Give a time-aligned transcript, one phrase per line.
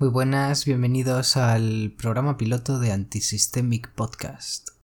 [0.00, 4.79] Muy buenas, bienvenidos al programa piloto de Antisystemic Podcast.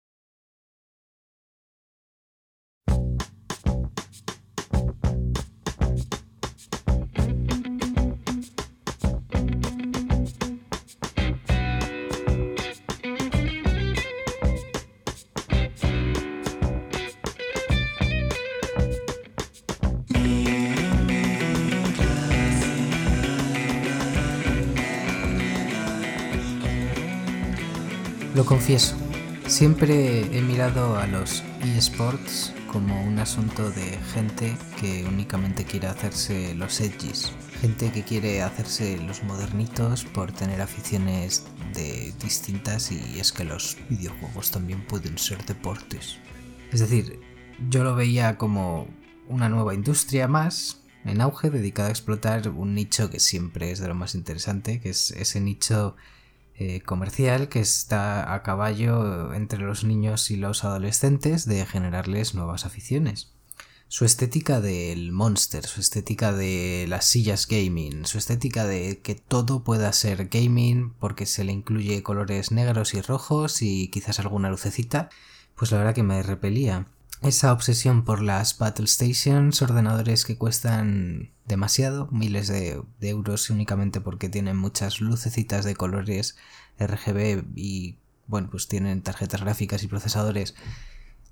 [28.43, 28.97] Lo confieso,
[29.47, 31.45] siempre he mirado a los
[31.77, 38.43] eSports como un asunto de gente que únicamente quiere hacerse los edgys, gente que quiere
[38.43, 45.19] hacerse los modernitos por tener aficiones de distintas y es que los videojuegos también pueden
[45.19, 46.19] ser deportes.
[46.73, 47.21] Es decir,
[47.71, 48.89] yo lo veía como
[49.29, 53.87] una nueva industria más en auge dedicada a explotar un nicho que siempre es de
[53.87, 55.95] lo más interesante, que es ese nicho
[56.55, 62.67] eh, comercial que está a caballo entre los niños y los adolescentes de generarles nuevas
[62.67, 63.33] aficiones.
[63.89, 69.65] Su estética del monster, su estética de las sillas gaming, su estética de que todo
[69.65, 75.11] pueda ser gaming porque se le incluye colores negros y rojos y quizás alguna lucecita,
[75.55, 76.87] pues la verdad que me repelía.
[77.23, 84.29] Esa obsesión por las Battle Stations, ordenadores que cuestan demasiado, miles de, euros únicamente porque
[84.29, 86.37] tienen muchas lucecitas de colores
[86.81, 90.57] RGB y bueno, pues tienen tarjetas gráficas y procesadores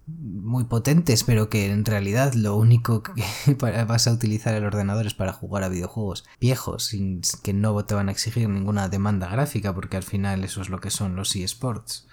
[0.07, 3.03] muy potentes, pero que en realidad lo único
[3.47, 3.55] que
[3.85, 7.95] vas a utilizar el ordenador es para jugar a videojuegos viejos, sin que no te
[7.95, 11.35] van a exigir ninguna demanda gráfica, porque al final eso es lo que son los
[11.35, 12.07] eSports.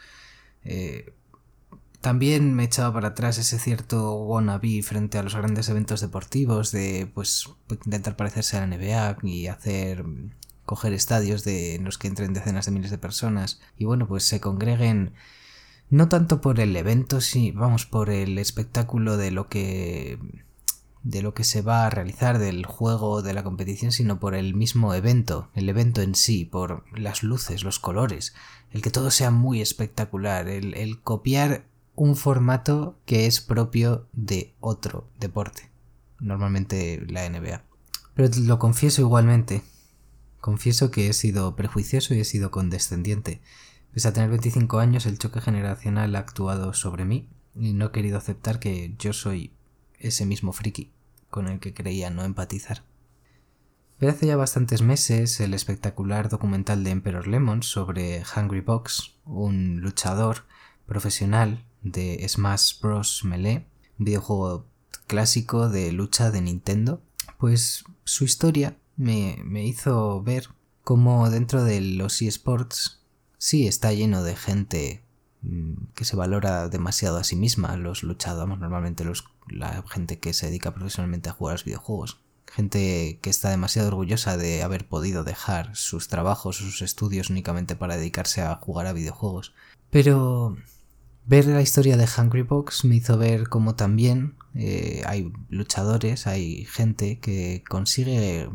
[0.63, 1.13] Eh,
[2.07, 7.11] también me echaba para atrás ese cierto wannabe frente a los grandes eventos deportivos de
[7.13, 10.05] pues intentar parecerse a la NBA y hacer
[10.63, 13.59] coger estadios de en los que entren decenas de miles de personas.
[13.77, 15.15] Y bueno pues se congreguen
[15.89, 20.17] no tanto por el evento sí vamos por el espectáculo de lo que
[21.03, 24.55] de lo que se va a realizar del juego de la competición sino por el
[24.55, 28.33] mismo evento el evento en sí por las luces los colores
[28.71, 31.65] el que todo sea muy espectacular el, el copiar
[31.97, 35.71] un formato que es propio de otro deporte,
[36.19, 37.63] normalmente la NBA.
[38.13, 39.63] Pero lo confieso igualmente,
[40.39, 43.41] confieso que he sido prejuicioso y he sido condescendiente.
[43.91, 47.91] Pese a tener 25 años, el choque generacional ha actuado sobre mí y no he
[47.91, 49.51] querido aceptar que yo soy
[49.97, 50.93] ese mismo friki
[51.31, 52.83] con el que creía no empatizar.
[53.97, 59.81] Pero hace ya bastantes meses el espectacular documental de Emperor Lemon sobre Hungry Box, un
[59.81, 60.45] luchador
[60.85, 63.23] profesional de Smash Bros.
[63.23, 63.65] Melee,
[63.99, 64.65] un videojuego
[65.07, 67.01] clásico de lucha de Nintendo,
[67.37, 70.49] pues su historia me, me hizo ver
[70.83, 73.01] cómo dentro de los eSports
[73.37, 75.03] sí está lleno de gente
[75.41, 80.33] mm, que se valora demasiado a sí misma, los luchadores, normalmente los, la gente que
[80.33, 82.19] se dedica profesionalmente a jugar a los videojuegos.
[82.45, 87.97] Gente que está demasiado orgullosa de haber podido dejar sus trabajos sus estudios únicamente para
[87.97, 89.53] dedicarse a jugar a videojuegos.
[89.89, 90.55] Pero
[91.27, 96.63] Ver la historia de Hungry Box me hizo ver cómo también eh, hay luchadores, hay
[96.63, 98.49] gente que consigue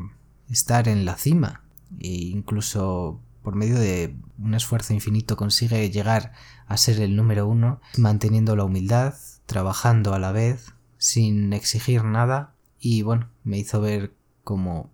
[0.49, 1.63] estar en la cima
[2.01, 6.33] e incluso por medio de un esfuerzo infinito consigue llegar
[6.67, 12.55] a ser el número uno, manteniendo la humildad, trabajando a la vez, sin exigir nada.
[12.81, 14.91] Y bueno, me hizo ver cómo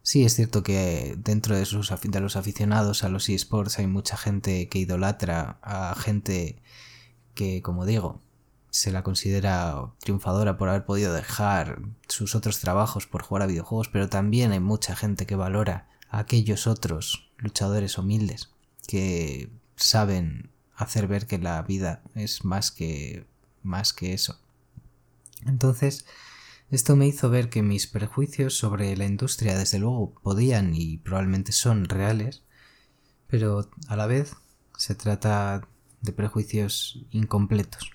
[0.00, 4.16] sí es cierto que dentro de, sus, de los aficionados a los eSports hay mucha
[4.16, 6.56] gente que idolatra a gente
[7.38, 8.20] que, como digo,
[8.70, 13.88] se la considera triunfadora por haber podido dejar sus otros trabajos por jugar a videojuegos,
[13.88, 18.50] pero también hay mucha gente que valora a aquellos otros luchadores humildes
[18.88, 23.24] que saben hacer ver que la vida es más que
[23.62, 24.40] más que eso.
[25.46, 26.06] Entonces,
[26.70, 31.52] esto me hizo ver que mis prejuicios sobre la industria desde luego podían y probablemente
[31.52, 32.42] son reales,
[33.28, 34.34] pero a la vez
[34.76, 35.68] se trata
[36.00, 37.90] de prejuicios incompletos.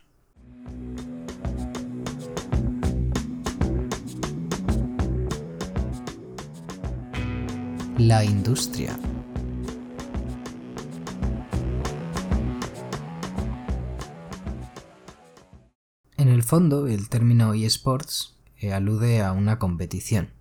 [7.97, 8.99] La industria.
[16.17, 20.31] En el fondo, el término eSports eh, alude a una competición.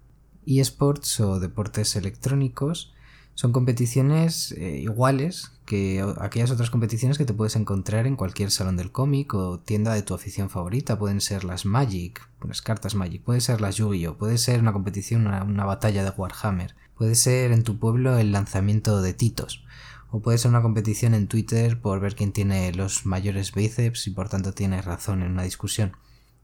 [0.46, 2.92] eSports o deportes electrónicos
[3.34, 8.76] son competiciones eh, iguales que aquellas otras competiciones que te puedes encontrar en cualquier salón
[8.76, 10.98] del cómic o tienda de tu afición favorita.
[10.98, 15.26] Pueden ser las Magic, las cartas Magic, puede ser las Yu-Gi-Oh, puede ser una competición,
[15.26, 19.64] una, batalla de Warhammer, Puede ser en tu pueblo el lanzamiento de titos,
[20.10, 24.10] o puede ser una competición en Twitter por ver quién tiene los mayores bíceps y
[24.10, 25.96] por tanto tiene razón en una discusión.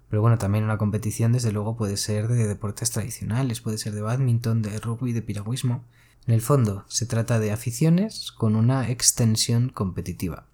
[0.08, 4.02] Pero bueno, también una competición desde luego puede ser de deportes tradicionales, puede ser de
[4.02, 5.84] badminton, de rugby, de piragüismo.
[6.26, 10.46] En el fondo, se trata de aficiones con una extensión competitiva.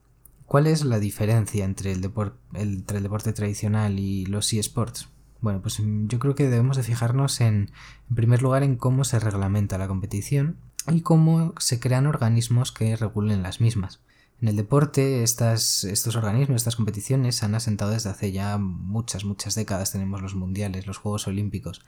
[0.46, 5.08] ¿Cuál es la diferencia entre el, deporte tradicional y los eSports?
[5.40, 7.70] Bueno, pues yo creo que debemos de fijarnos en,
[8.08, 10.56] en primer lugar, en cómo se reglamenta la competición
[10.92, 14.00] y cómo se crean organismos que regulen las mismas.
[14.44, 19.54] En el deporte, estos organismos, estas competiciones se han asentado desde hace ya muchas, muchas
[19.54, 19.92] décadas.
[19.92, 21.80] Tenemos los mundiales, los Juegos Olímpicos,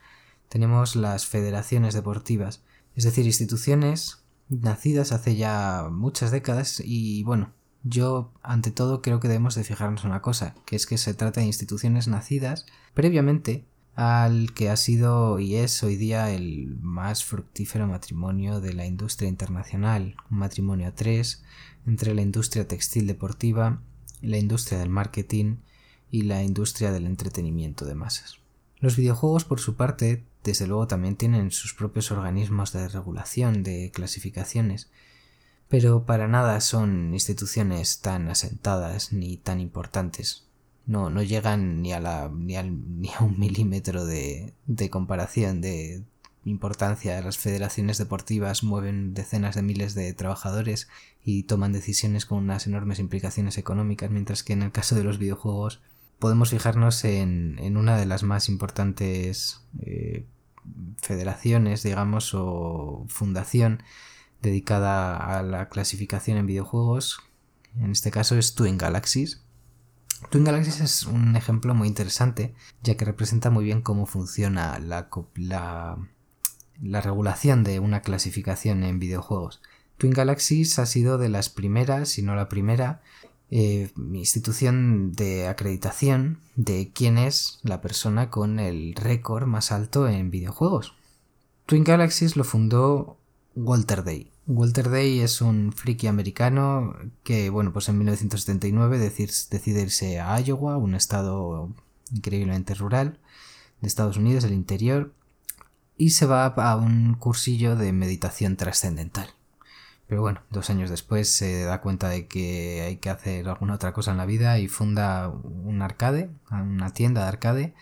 [0.49, 2.63] tenemos las federaciones deportivas,
[2.95, 9.27] es decir, instituciones nacidas hace ya muchas décadas y bueno, yo ante todo creo que
[9.27, 12.65] debemos de fijarnos en una cosa, que es que se trata de instituciones nacidas
[12.95, 18.87] previamente al que ha sido y es hoy día el más fructífero matrimonio de la
[18.87, 21.43] industria internacional, un matrimonio a tres
[21.87, 23.81] entre la industria textil deportiva,
[24.21, 25.55] la industria del marketing
[26.11, 28.37] y la industria del entretenimiento de masas.
[28.79, 33.91] Los videojuegos, por su parte, desde luego también tienen sus propios organismos de regulación, de
[33.91, 34.89] clasificaciones,
[35.67, 40.47] pero para nada son instituciones tan asentadas ni tan importantes
[40.87, 46.03] no, no llegan ni a, la, ni, ni a un milímetro de, de comparación, de
[46.49, 47.21] importancia.
[47.21, 50.87] Las federaciones deportivas mueven decenas de miles de trabajadores
[51.23, 55.17] y toman decisiones con unas enormes implicaciones económicas, mientras que en el caso de los
[55.17, 55.81] videojuegos
[56.19, 60.25] podemos fijarnos en, en una de las más importantes eh,
[61.01, 63.83] federaciones, digamos, o fundación
[64.41, 67.19] dedicada a la clasificación en videojuegos.
[67.79, 69.41] En este caso es Twin Galaxies,
[70.29, 72.53] Twin Galaxies es un ejemplo muy interesante,
[72.83, 75.97] ya que representa muy bien cómo funciona la, la,
[76.81, 79.61] regulación de una clasificación en videojuegos.
[79.97, 83.01] Twin Galaxies ha sido de las primeras, si no la primera,
[83.49, 90.31] eh, institución de acreditación de quién es la persona con el récord más alto en
[90.31, 90.95] videojuegos.
[91.65, 93.17] Twin Galaxies lo fundó
[93.55, 100.21] Walter Day, Walter Day es un friki americano que, bueno, pues en 1979 decide irse
[100.21, 101.73] a Iowa, un estado
[102.13, 103.19] increíblemente rural
[103.81, 105.13] de Estados Unidos, el interior,
[105.97, 109.29] y se va a un cursillo de meditación trascendental.
[110.07, 113.93] Pero bueno, dos años después se da cuenta de que hay que hacer alguna otra
[113.93, 117.73] cosa en la vida y funda un arcade, una tienda de arcade,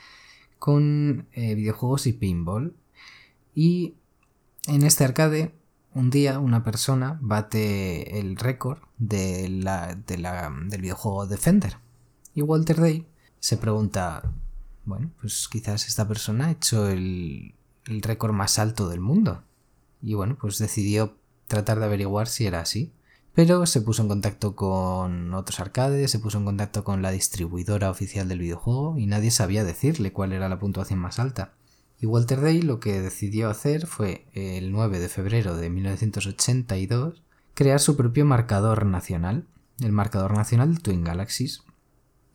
[0.58, 2.76] con eh, videojuegos y pinball.
[3.54, 3.96] Y
[4.68, 5.54] en este arcade
[5.96, 11.78] un día una persona bate el récord de la, del videojuego Defender.
[12.34, 13.08] Y Walter Day
[13.40, 14.34] se pregunta,
[14.84, 17.55] bueno, pues quizás esta persona ha hecho el,
[17.88, 19.44] el récord más alto del mundo.
[20.02, 21.18] Y bueno, pues decidió
[21.48, 22.94] tratar de averiguar si era así.
[23.34, 27.90] Pero se puso en contacto con otros arcades, se puso en contacto con la distribuidora
[27.90, 31.54] oficial del videojuego y nadie sabía decirle cuál era la puntuación más alta.
[32.00, 37.24] Y Walter Day lo que decidió hacer fue, el 9 de febrero de 1982,
[37.54, 39.48] crear su propio marcador nacional,
[39.82, 41.64] el marcador nacional Twin Galaxies.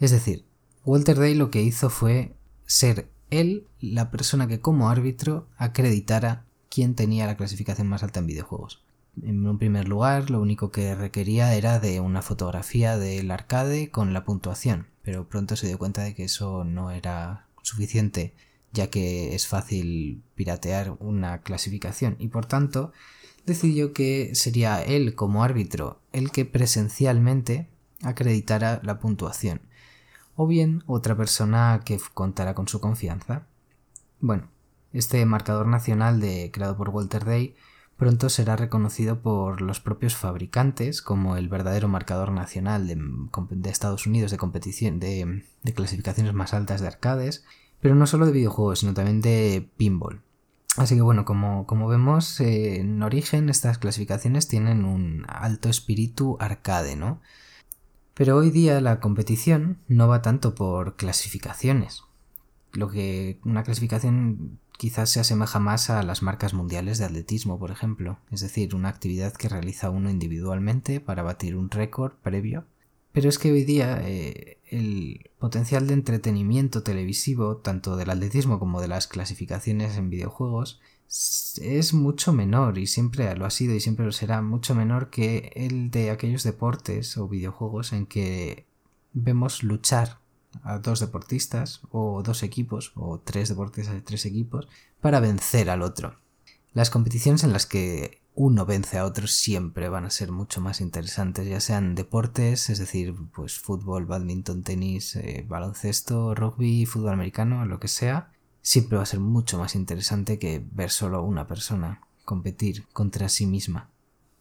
[0.01, 0.45] Es decir,
[0.85, 2.35] Walter Day lo que hizo fue
[2.67, 8.27] ser él la persona que como árbitro acreditara quién tenía la clasificación más alta en
[8.27, 8.83] videojuegos.
[9.23, 14.13] En un primer lugar, lo único que requería era de una fotografía del arcade con
[14.13, 18.35] la puntuación, pero pronto se dio cuenta de que eso no era suficiente
[18.73, 22.93] ya que es fácil piratear una clasificación y por tanto
[23.47, 27.69] decidió que sería él como árbitro el que presencialmente
[28.03, 29.61] acreditara la puntuación
[30.41, 33.47] o bien otra persona que contara con su confianza.
[34.21, 34.49] Bueno,
[34.93, 37.55] este marcador nacional de, creado por Walter Day
[37.97, 44.31] pronto será reconocido por los propios fabricantes como el verdadero marcador nacional de, Estados Unidos
[44.31, 45.43] de competición de
[45.75, 47.45] clasificaciones más altas de arcades
[47.81, 50.23] pero no solo de videojuegos, sino también de pinball.
[50.77, 56.37] Así que bueno, como, como vemos, eh, en origen estas clasificaciones tienen un alto espíritu
[56.41, 57.21] arcade, ¿no?
[58.15, 62.05] Pero hoy día la competición no va tanto por clasificaciones.
[62.73, 67.71] Lo que una clasificación quizás se asemeja más a las marcas mundiales de atletismo, por
[67.71, 72.65] ejemplo, es decir, una actividad que realiza uno individualmente para batir un récord previo
[73.13, 78.81] pero es que hoy día eh, el potencial de entretenimiento televisivo, tanto del atletismo como
[78.81, 80.81] de las clasificaciones en videojuegos,
[81.61, 85.51] es mucho menor y siempre lo ha sido y siempre lo será mucho menor que
[85.57, 88.67] el de aquellos deportes o videojuegos en que
[89.13, 90.21] vemos luchar
[90.63, 94.69] a dos deportistas o dos equipos o tres deportistas y tres equipos
[95.01, 96.15] para vencer al otro.
[96.75, 100.81] Las competiciones en las que uno vence a otro siempre van a ser mucho más
[100.81, 107.65] interesantes, ya sean deportes, es decir, pues fútbol, badminton, tenis, eh, baloncesto, rugby, fútbol americano,
[107.67, 112.03] lo que sea, siempre va a ser mucho más interesante que ver solo una persona
[112.25, 113.91] competir contra sí misma.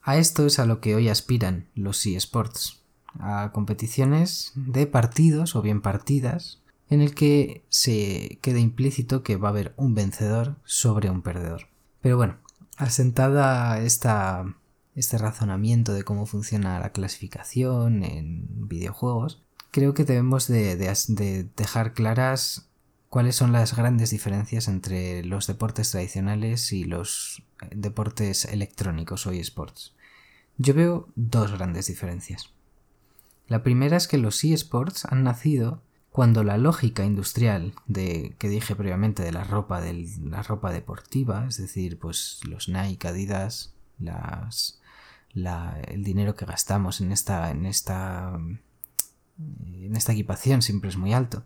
[0.01, 2.81] A esto es a lo que hoy aspiran los eSports,
[3.19, 9.49] a competiciones de partidos o bien partidas en el que se quede implícito que va
[9.49, 11.67] a haber un vencedor sobre un perdedor.
[12.01, 12.38] Pero bueno,
[12.77, 14.55] asentada esta,
[14.95, 21.93] este razonamiento de cómo funciona la clasificación en videojuegos, creo que debemos de, de dejar
[21.93, 22.68] claras
[23.09, 29.31] cuáles son las grandes diferencias entre los deportes tradicionales y los eh, deportes electrónicos o
[29.31, 29.95] eSports.
[30.57, 32.51] Yo veo dos grandes diferencias.
[33.47, 38.75] La primera es que los eSports han nacido cuando la lógica industrial de que dije
[38.75, 43.73] previamente de la ropa de la ropa deportiva, es decir, pues los Nike, Adidas,
[45.33, 48.37] el dinero que gastamos en esta en esta
[49.37, 51.43] en esta equipación siempre es muy alto.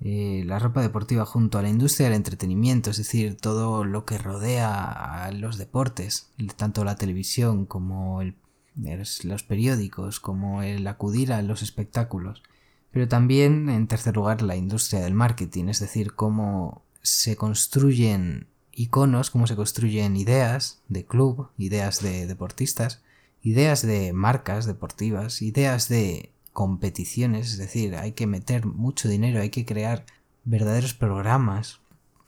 [0.00, 4.16] Eh, la ropa deportiva junto a la industria del entretenimiento, es decir, todo lo que
[4.18, 8.22] rodea a los deportes, tanto la televisión como
[8.76, 12.42] los periódicos, como el acudir a los espectáculos.
[12.92, 19.30] Pero también, en tercer lugar, la industria del marketing, es decir, cómo se construyen iconos,
[19.30, 23.02] cómo se construyen ideas de club, ideas de deportistas,
[23.42, 29.50] ideas de marcas deportivas, ideas de competiciones, es decir, hay que meter mucho dinero, hay
[29.50, 30.04] que crear
[30.42, 31.78] verdaderos programas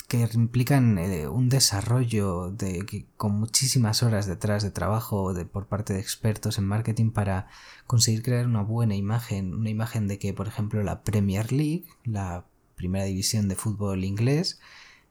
[0.06, 5.94] que implican eh, un desarrollo de, con muchísimas horas detrás de trabajo de, por parte
[5.94, 7.48] de expertos en marketing para
[7.88, 12.46] conseguir crear una buena imagen, una imagen de que, por ejemplo, la Premier League, la
[12.76, 14.60] primera división de fútbol inglés,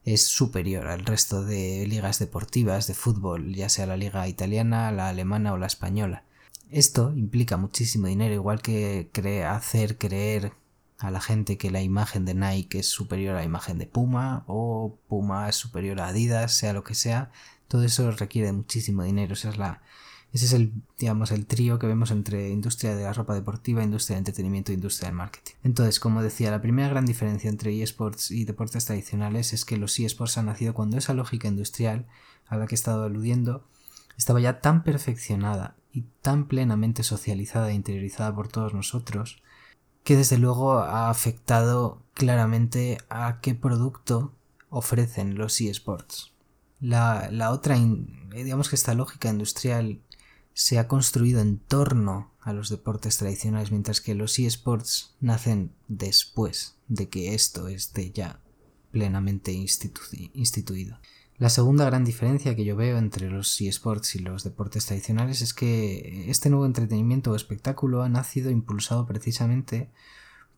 [0.05, 5.09] es superior al resto de ligas deportivas de fútbol, ya sea la liga italiana, la
[5.09, 6.23] alemana o la española.
[6.69, 9.09] Esto implica muchísimo dinero, igual que
[9.45, 10.53] hacer creer
[10.99, 14.43] a la gente que la imagen de Nike es superior a la imagen de Puma
[14.47, 17.31] o Puma es superior a Adidas, sea lo que sea,
[17.67, 19.33] todo eso requiere muchísimo dinero.
[19.33, 19.81] Esa es la,
[20.33, 24.15] ese es el, digamos, el trío que vemos entre industria de la ropa deportiva, industria
[24.15, 25.53] de entretenimiento e industria del marketing.
[25.63, 29.97] Entonces, como decía, la primera gran diferencia entre eSports y deportes tradicionales es que los
[29.97, 32.07] eSports han nacido cuando esa lógica industrial
[32.47, 33.63] a la que he estado aludiendo
[34.17, 39.41] estaba ya tan perfeccionada y tan plenamente socializada e interiorizada por todos nosotros
[40.03, 44.33] que desde luego ha afectado claramente a qué producto
[44.69, 46.31] ofrecen los eSports.
[46.79, 47.77] La, la otra,
[48.31, 50.01] digamos que esta lógica industrial
[50.53, 56.75] se ha construido en torno a los deportes tradicionales, mientras que los eSports nacen después
[56.87, 58.39] de que esto esté ya
[58.91, 60.99] plenamente instituido.
[61.39, 65.53] La segunda gran diferencia que yo veo entre los eSports y los deportes tradicionales es
[65.53, 69.89] que este nuevo entretenimiento o espectáculo ha nacido impulsado precisamente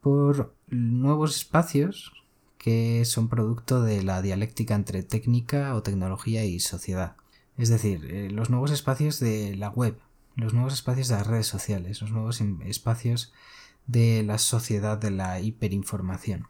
[0.01, 2.13] por nuevos espacios
[2.57, 7.15] que son producto de la dialéctica entre técnica o tecnología y sociedad.
[7.59, 9.99] Es decir, eh, los nuevos espacios de la web,
[10.35, 13.33] los nuevos espacios de las redes sociales, los nuevos espacios
[13.85, 16.47] de la sociedad de la hiperinformación.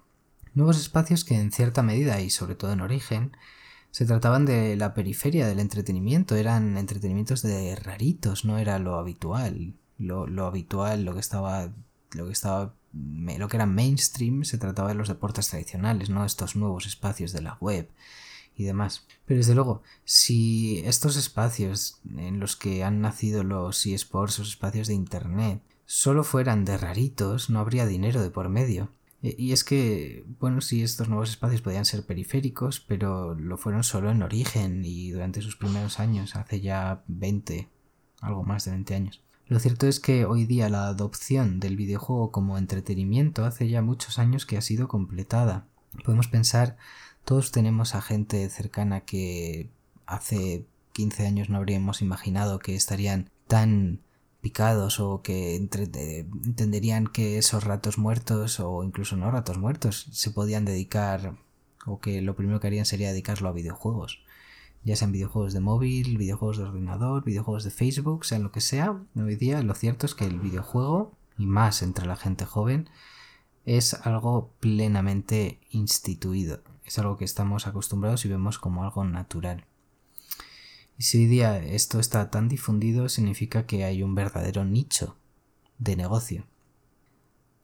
[0.54, 3.34] Nuevos espacios que en cierta medida y sobre todo en origen
[3.92, 9.76] se trataban de la periferia del entretenimiento, eran entretenimientos de raritos, no era lo habitual.
[9.98, 11.72] Lo, habitual, lo que estaba.
[12.14, 12.74] lo que estaba.
[12.94, 17.42] lo que era mainstream, se trataba de los deportes tradicionales, no estos nuevos espacios de
[17.42, 17.88] la web
[18.56, 19.06] y demás.
[19.26, 24.88] Pero desde luego, si estos espacios en los que han nacido los eSports, los espacios
[24.88, 28.90] de internet, solo fueran de raritos, no habría dinero de por medio.
[29.22, 33.84] Eh, y es que, bueno, sí, estos nuevos espacios podían ser periféricos, pero lo fueron
[33.84, 37.70] solo en origen y durante sus primeros años, hace ya 20,
[38.22, 39.22] algo más de 20 años.
[39.48, 44.18] Lo cierto es que hoy día la adopción del videojuego como entretenimiento hace ya muchos
[44.18, 45.68] años que ha sido completada.
[46.06, 46.78] Podemos pensar,
[47.26, 49.70] todos tenemos a gente cercana que
[50.06, 54.00] hace 15 años no habríamos imaginado que estarían tan
[54.42, 60.66] picados o que entenderían que esos ratos muertos o incluso no ratos muertos se podían
[60.66, 61.36] dedicar
[61.86, 64.20] o que lo primero que harían sería dedicarlo a videojuegos
[64.84, 69.00] ya sean videojuegos de móvil, videojuegos de ordenador, videojuegos de Facebook, sea lo que sea,
[69.16, 72.90] hoy día lo cierto es que el videojuego, y más entre la gente joven,
[73.66, 79.66] es algo plenamente instituido, es algo que estamos acostumbrados y vemos como algo natural.
[81.02, 85.18] Y si hoy día esto está tan difundido, significa que hay un verdadero nicho
[85.80, 86.46] de negocio.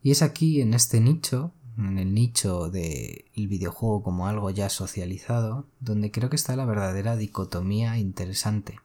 [0.01, 5.67] Y es aquí, en este nicho, en el nicho del videojuego como algo ya socializado,
[5.79, 8.79] donde creo que está la verdadera dicotomía interesante.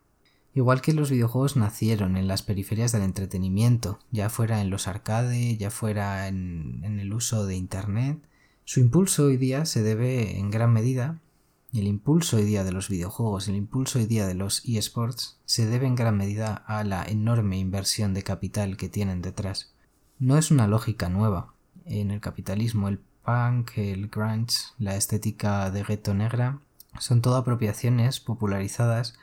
[0.52, 5.56] Igual que los videojuegos nacieron en las periferias del entretenimiento, ya fuera en los arcade,
[5.56, 8.18] ya fuera en, en el uso de Internet,
[8.66, 11.22] su impulso hoy día se debe en gran medida,
[11.72, 15.66] el impulso hoy día de los videojuegos, el impulso hoy día de los eSports, se
[15.66, 19.72] debe en gran medida a la enorme inversión de capital que tienen detrás.
[20.18, 21.54] No es una lógica nueva.
[21.86, 26.60] En el capitalismo, el punk, el grunge, la estética de gueto negra,
[26.98, 29.14] son todo apropiaciones popularizadas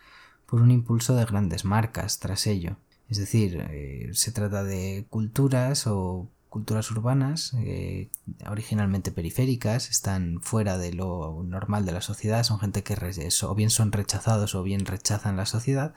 [0.47, 2.77] por un impulso de grandes marcas tras ello.
[3.09, 8.09] Es decir, eh, se trata de culturas o culturas urbanas eh,
[8.49, 12.97] originalmente periféricas, están fuera de lo normal de la sociedad, son gente que
[13.43, 15.93] o bien son rechazados o bien rechazan la sociedad,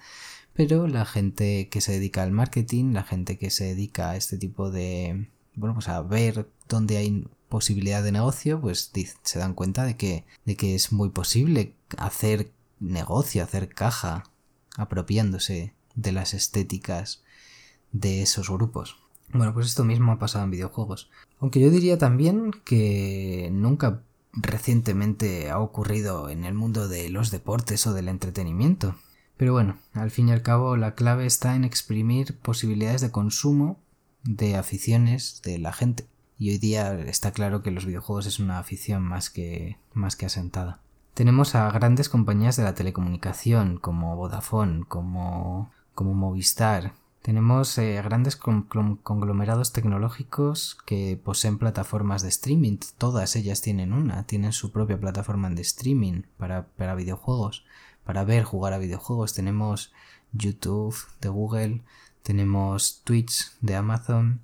[0.53, 4.37] pero la gente que se dedica al marketing, la gente que se dedica a este
[4.37, 8.93] tipo de, bueno, pues a ver dónde hay posibilidad de negocio, pues
[9.23, 14.25] se dan cuenta de que, de que es muy posible hacer negocio, hacer caja
[14.77, 17.23] apropiándose de las estéticas
[17.93, 19.02] de esos grupos.
[19.33, 21.11] Bueno, pues esto mismo ha pasado en videojuegos.
[21.41, 27.87] Aunque yo diría también que nunca recientemente ha ocurrido en el mundo de los deportes
[27.87, 28.95] o del entretenimiento.
[29.37, 33.81] Pero bueno, al fin y al cabo la clave está en exprimir posibilidades de consumo
[34.23, 36.07] de aficiones de la gente.
[36.39, 40.27] Y hoy día está claro que los videojuegos es una afición más que, más que
[40.27, 40.81] asentada.
[41.15, 46.95] Tenemos a grandes compañías de la telecomunicación como Vodafone, como, como Movistar.
[47.23, 52.79] Tenemos eh, grandes conglomerados tecnológicos que poseen plataformas de streaming.
[52.99, 57.65] Todas ellas tienen una, tienen su propia plataforma de streaming para, para videojuegos,
[58.05, 59.35] para ver, jugar a videojuegos.
[59.35, 59.93] Tenemos
[60.33, 61.83] YouTube de Google,
[62.25, 64.41] tenemos Twitch de Amazon,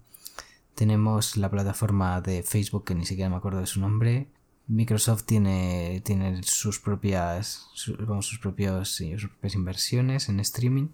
[0.76, 4.28] tenemos la plataforma de Facebook que ni siquiera me acuerdo de su nombre,
[4.68, 10.88] Microsoft tiene, tiene sus propias sus, sus, propios, sus propias inversiones en streaming.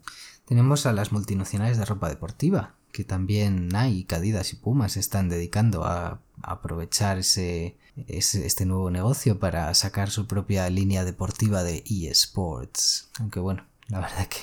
[0.47, 5.29] Tenemos a las multinacionales de ropa deportiva, que también Nike, Adidas y Puma se están
[5.29, 7.77] dedicando a, aprovechar ese,
[8.07, 13.09] este nuevo negocio para sacar su propia línea deportiva de eSports.
[13.19, 14.39] Aunque bueno, la verdad que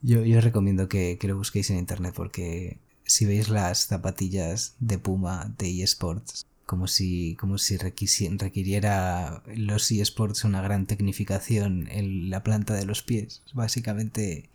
[0.00, 4.98] yo, yo recomiendo que, que lo busquéis en internet porque si veis las zapatillas de
[4.98, 12.42] Puma de eSports como si, como si requiriera los eSports una gran tecnificación en la
[12.42, 13.42] planta de los pies.
[13.52, 14.48] Básicamente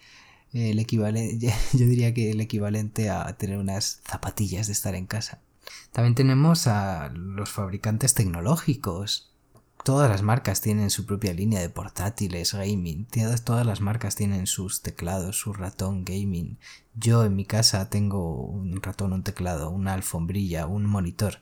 [0.54, 5.42] el equivalente, yo diría que el equivalente a tener unas zapatillas de estar en casa.
[5.92, 9.32] También tenemos a los fabricantes tecnológicos.
[9.84, 13.08] Todas las marcas tienen su propia línea de portátiles gaming.
[13.44, 16.58] Todas las marcas tienen sus teclados, su ratón gaming.
[16.96, 21.42] Yo en mi casa tengo un ratón, un teclado, una alfombrilla, un monitor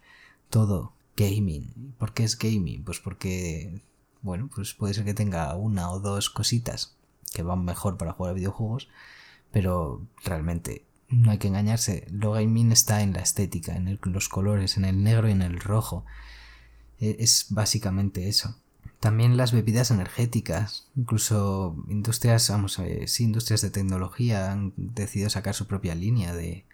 [0.49, 1.95] todo gaming.
[1.97, 2.83] ¿Por qué es gaming?
[2.83, 3.81] Pues porque,
[4.21, 6.94] bueno, pues puede ser que tenga una o dos cositas
[7.35, 8.89] que van mejor para jugar a videojuegos,
[9.51, 12.07] pero realmente no hay que engañarse.
[12.09, 15.59] Lo gaming está en la estética, en los colores, en el negro y en el
[15.59, 16.05] rojo.
[16.99, 18.57] E, es básicamente eso.
[18.99, 25.53] También las bebidas energéticas, incluso industrias, vamos ver, sí, industrias de tecnología han decidido sacar
[25.53, 26.65] su propia línea de,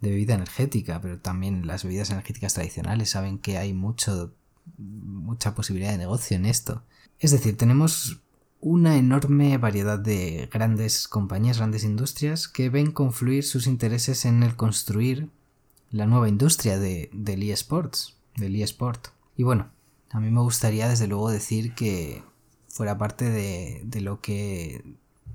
[0.00, 4.32] de bebida energética, pero también las bebidas energéticas tradicionales saben que hay mucho,
[4.78, 6.84] mucha posibilidad de negocio en esto.
[7.18, 8.23] Es decir, tenemos
[8.64, 14.56] una enorme variedad de grandes compañías, grandes industrias que ven confluir sus intereses en el
[14.56, 15.28] construir
[15.90, 18.56] la nueva industria de, del eSports, del.
[19.36, 19.68] Y bueno,
[20.12, 22.22] a mí me gustaría desde luego decir que
[22.66, 24.82] fuera parte de, de lo que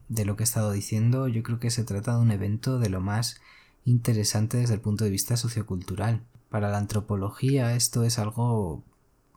[0.08, 2.90] de lo que he estado diciendo, yo creo que se trata de un evento de
[2.90, 3.40] lo más
[3.86, 6.24] interesante desde el punto de vista sociocultural.
[6.50, 8.84] Para la antropología esto es algo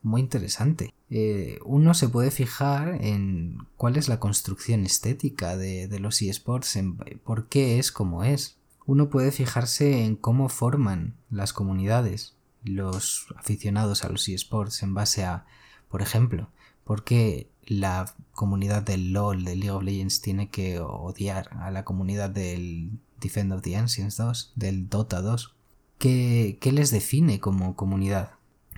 [0.02, 0.94] muy interesante.
[1.10, 6.96] Eh, uno se puede fijar en cuál es la construcción estética de, los eSports, en
[6.96, 8.58] por qué es como es.
[8.86, 12.34] Uno puede fijarse en cómo forman las comunidades,
[12.64, 15.46] los aficionados a los eSports en base a,
[15.88, 16.50] por ejemplo,
[16.84, 21.84] por qué la comunidad del LOL, de League of Legends, tiene que odiar a la
[21.84, 25.54] comunidad del Defend of the Ancients 2, del Dota 2.
[25.98, 28.32] ¿Qué, ¿Qué, les define como comunidad?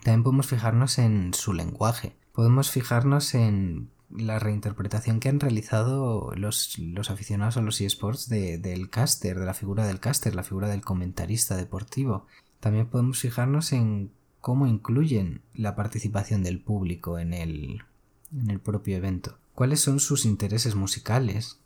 [0.05, 2.15] También podemos fijarnos en su lenguaje.
[2.35, 8.91] Podemos fijarnos en la reinterpretación que han realizado los, aficionados a los eSports de, del
[8.91, 12.27] caster, de la figura del caster, la figura del comentarista deportivo.
[12.61, 14.11] También podemos fijarnos en
[14.43, 17.83] cómo incluyen la participación del público en el,
[18.31, 19.39] en el propio evento.
[19.55, 21.61] ¿Cuáles son sus intereses musicales?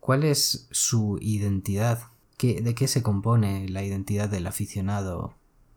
[0.00, 2.04] ¿Cuál es su identidad?
[2.38, 5.34] ¿De qué se compone la identidad del aficionado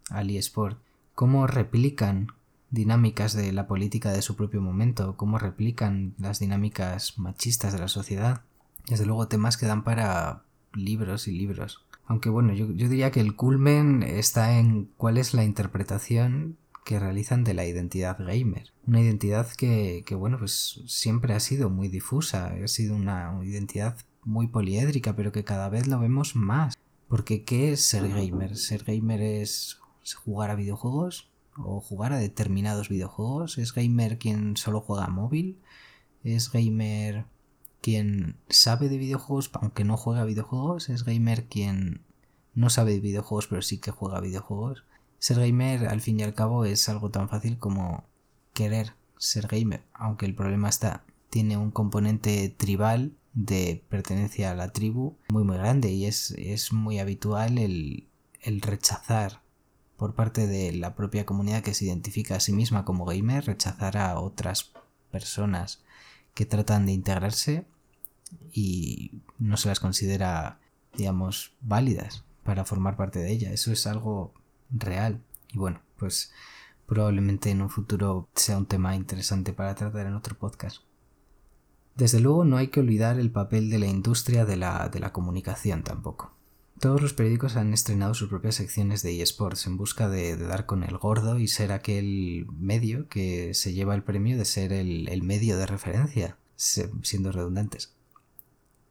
[0.09, 0.79] al eSport?
[1.15, 2.27] ¿Cómo replican
[2.73, 7.87] dinámicas de la política de su propio momento, cómo replican las dinámicas machistas de la
[7.87, 8.41] sociedad.
[8.87, 10.41] Desde luego temas que dan para
[10.73, 11.85] libros y libros.
[12.07, 17.43] Aunque bueno, yo, diría que el culmen está en cuál es la interpretación que realizan
[17.43, 18.71] de la identidad gamer.
[18.87, 23.97] Una identidad que, que, bueno, pues siempre ha sido muy difusa, ha sido una identidad
[24.23, 26.75] muy poliédrica, pero que cada vez lo vemos más.
[27.07, 28.57] Porque ¿qué es ser gamer?
[28.57, 29.79] Ser gamer es
[30.23, 33.57] jugar a videojuegos o jugar a determinados videojuegos.
[33.57, 35.59] ¿Es gamer quien solo juega móvil?
[36.23, 37.25] ¿Es gamer
[37.81, 40.89] quien sabe de videojuegos aunque no juega a videojuegos?
[40.89, 42.01] ¿Es gamer quien
[42.53, 44.83] no sabe de videojuegos pero sí que juega a videojuegos?
[45.19, 48.05] Ser gamer al fin y al cabo es algo tan fácil como
[48.53, 54.71] querer ser gamer, aunque el problema está, tiene un componente tribal de pertenencia a la
[54.71, 58.07] tribu muy muy grande y es, muy habitual el,
[58.41, 59.42] el rechazar
[59.97, 63.97] por parte de la propia comunidad que se identifica a sí misma como gamer, rechazar
[63.97, 64.71] a otras
[65.11, 65.83] personas
[66.33, 67.65] que tratan de integrarse
[68.51, 70.59] y no se las considera,
[70.95, 73.51] digamos, válidas para formar parte de ella.
[73.51, 74.33] Eso es algo
[74.71, 75.21] real.
[75.51, 76.31] Y bueno, pues
[76.87, 80.81] probablemente en un futuro sea un tema interesante para tratar en otro podcast.
[81.95, 85.13] Desde luego no hay que olvidar el papel de la industria de la, de la
[85.13, 86.33] comunicación tampoco.
[86.83, 90.83] Todos los periódicos han estrenado sus propias secciones de eSports en busca de, dar con
[90.83, 95.57] el gordo y ser aquel medio que se lleva el premio de ser el, medio
[95.57, 97.95] de referencia, siendo redundantes.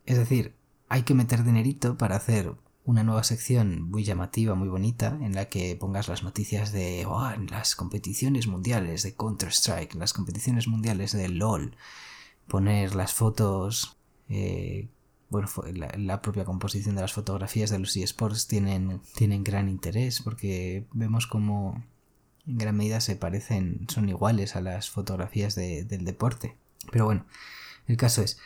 [0.07, 0.55] Es decir,
[0.88, 2.55] hay que meter dinerito para hacer
[2.87, 7.31] una nueva sección muy llamativa, muy bonita, en la que pongas las noticias de oh,
[7.50, 11.76] las competiciones mundiales de Counter-Strike, las competiciones mundiales de LOL,
[12.48, 13.98] poner las fotos,
[14.31, 14.88] eh,
[15.32, 15.48] bueno,
[15.96, 21.26] la, propia composición de las fotografías de los eSports tienen, tienen gran interés porque vemos
[21.26, 21.82] como
[22.46, 26.56] en gran medida se parecen, son iguales a las fotografías del deporte.
[26.90, 27.24] Pero bueno,
[27.86, 28.38] el caso es,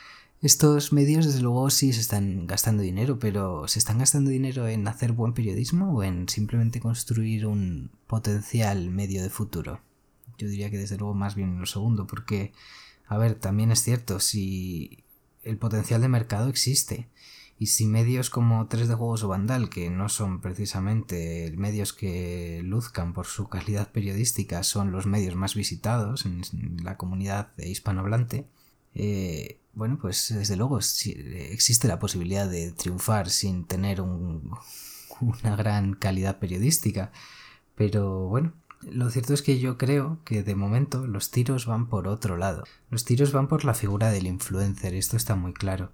[0.43, 4.87] estos medios, desde luego, sí se están gastando dinero, pero ¿se están gastando dinero en
[4.87, 9.81] hacer buen periodismo o en simplemente construir un potencial medio de futuro?
[10.39, 12.53] Yo diría que desde luego más bien lo segundo, porque,
[13.09, 15.03] a ver, también es cierto, si
[15.47, 17.09] el potencial de mercado existe,
[17.59, 23.15] y si medios como 3D Juegos o Vandal, que no son precisamente medios que luzcan
[23.15, 26.43] por su calidad periodística, son los medios más visitados en
[26.85, 28.47] la comunidad hispanohablante,
[28.95, 36.39] eh, bueno, pues desde luego existe la posibilidad de triunfar sin tener una gran calidad
[36.39, 37.13] periodística.
[37.75, 42.09] Pero bueno, lo cierto es que yo creo que de momento los tiros van por
[42.09, 42.65] otro lado.
[42.91, 45.93] Los tiros van por la figura del influencer, esto está muy claro.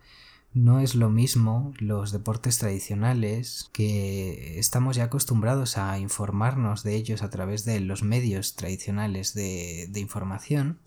[0.54, 7.22] No es lo mismo los deportes tradicionales que estamos ya acostumbrados a informarnos de ellos
[7.22, 10.78] a través de los medios tradicionales de información,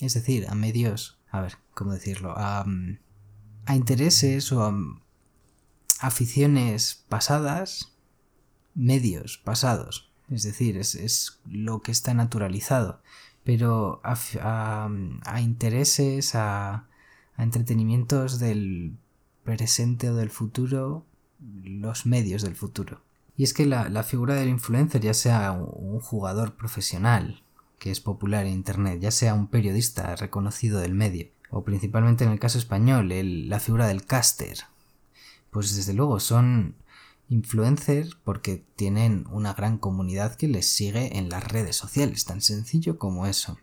[0.00, 2.34] es decir, a medios a ver, ¿cómo decirlo?
[2.36, 2.64] A,
[3.74, 4.74] intereses o a
[6.00, 7.92] aficiones pasadas,
[8.74, 10.10] medios pasados.
[10.30, 13.00] Es decir, es, lo que está naturalizado.
[13.44, 14.88] Pero a,
[15.40, 16.86] intereses, a,
[17.38, 18.96] entretenimientos del
[19.44, 21.04] presente o del futuro,
[21.62, 23.02] los medios del futuro.
[23.36, 27.42] Y es que la, figura del influencer, ya sea un jugador profesional,
[27.78, 32.30] que es popular en Internet, ya sea un periodista reconocido del medio, o principalmente en
[32.30, 33.10] el caso español,
[33.48, 34.58] la figura del caster,
[35.50, 36.74] pues desde luego son
[37.28, 42.98] influencers porque tienen una gran comunidad que les sigue en las redes sociales, tan sencillo
[42.98, 43.58] como eso.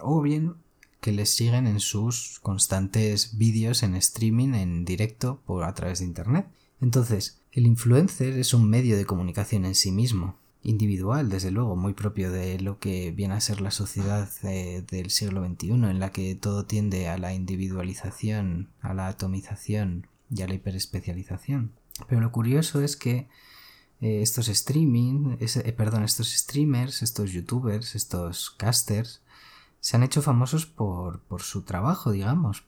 [0.00, 0.54] O bien
[1.00, 6.06] que les siguen en sus constantes vídeos en streaming, en directo, por a través de
[6.06, 6.46] internet.
[6.80, 11.92] Entonces, el influencer es un medio de comunicación en sí mismo, individual, desde luego, muy
[11.92, 16.12] propio de lo que viene a ser la sociedad eh, del siglo XXI, en la
[16.12, 21.72] que todo tiende a la individualización, a la atomización y a la hiperespecialización.
[22.08, 23.28] Pero lo curioso es que
[24.00, 29.22] eh, estos streaming, eh, perdón, estos streamers, estos youtubers, estos casters,
[29.80, 32.64] se han hecho famosos por, por su trabajo, digamos,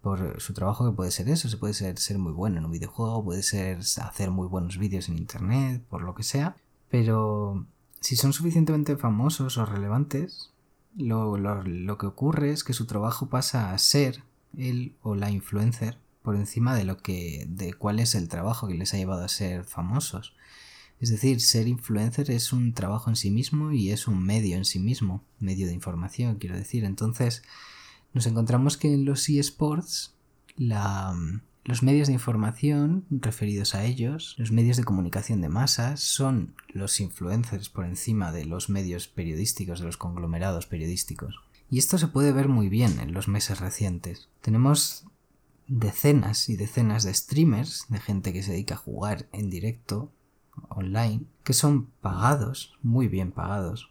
[0.00, 2.70] por su trabajo que puede ser eso, se puede ser, ser muy bueno en un
[2.70, 6.56] videojuego, puede ser hacer muy buenos vídeos en internet, por lo que sea,
[6.88, 7.66] pero
[8.00, 10.52] si son suficientemente famosos o relevantes,
[10.96, 14.22] lo, que ocurre es que su trabajo pasa a ser
[14.56, 18.74] él o la influencer por encima de lo que de cuál es el trabajo que
[18.74, 20.34] les ha llevado a ser famosos.
[20.98, 24.64] Es decir, ser influencer es un trabajo en sí mismo y es un medio en
[24.64, 26.82] sí mismo, medio de información, quiero decir.
[26.82, 27.44] Entonces,
[28.12, 30.16] nos encontramos que en los eSports
[30.56, 31.16] la,
[31.62, 36.98] los medios de información referidos a ellos, los medios de comunicación de masas, son los
[36.98, 41.36] influencers por encima de los medios periodísticos, de los conglomerados periodísticos.
[41.70, 44.28] Y esto se puede ver muy bien en los meses recientes.
[44.40, 45.06] Tenemos
[45.68, 50.12] decenas y decenas de streamers, de gente que se dedica a jugar en directo,
[50.68, 53.90] online, que son pagados, muy bien pagados,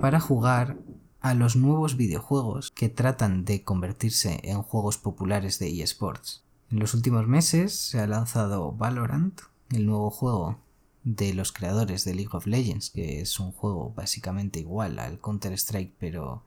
[0.00, 0.78] para jugar
[1.20, 6.44] a los nuevos videojuegos que tratan de convertirse en juegos populares de eSports.
[6.70, 9.40] En los últimos meses se ha lanzado Valorant,
[9.70, 10.60] el nuevo juego
[11.04, 15.94] de los creadores de League of Legends, que es un juego básicamente igual al Counter-Strike,
[15.98, 16.44] pero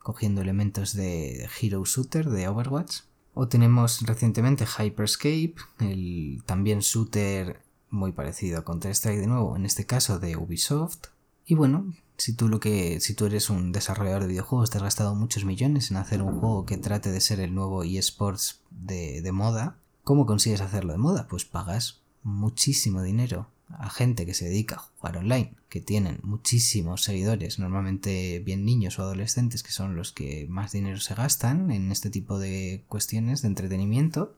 [0.00, 3.02] cogiendo elementos de Hero Shooter de Overwatch.
[3.34, 9.86] O tenemos recientemente Hyperscape, el también shooter muy parecido a Counter-Strike de nuevo, en este
[9.86, 11.06] caso de Ubisoft.
[11.46, 14.84] Y bueno, si tú lo que si tú eres un desarrollador de videojuegos te has
[14.84, 19.22] gastado muchos millones en hacer un juego que trate de ser el nuevo eSports de,
[19.22, 21.26] de moda ¿cómo consigues hacerlo de moda?
[21.28, 27.02] pues pagas muchísimo dinero a gente que se dedica a jugar online que tienen muchísimos
[27.02, 31.90] seguidores normalmente bien niños o adolescentes que son los que más dinero se gastan en
[31.90, 34.36] este tipo de cuestiones de entretenimiento.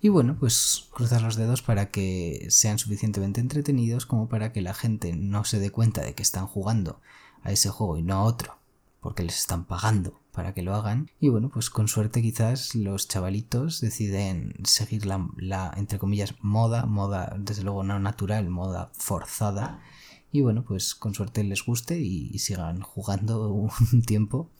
[0.00, 4.74] Y bueno, pues cruzar los dedos para que sean suficientemente entretenidos como para que la
[4.74, 7.00] gente no se dé cuenta de que están jugando
[7.42, 8.58] a ese juego y no a otro,
[9.04, 11.10] porque les están pagando para que lo hagan.
[11.20, 16.86] Y bueno, pues con suerte quizás los chavalitos deciden seguir la, la entre comillas, moda,
[16.86, 19.82] moda desde luego no natural, moda forzada.
[20.32, 23.48] Y bueno, pues con suerte les guste y, y sigan jugando
[23.92, 24.50] un tiempo.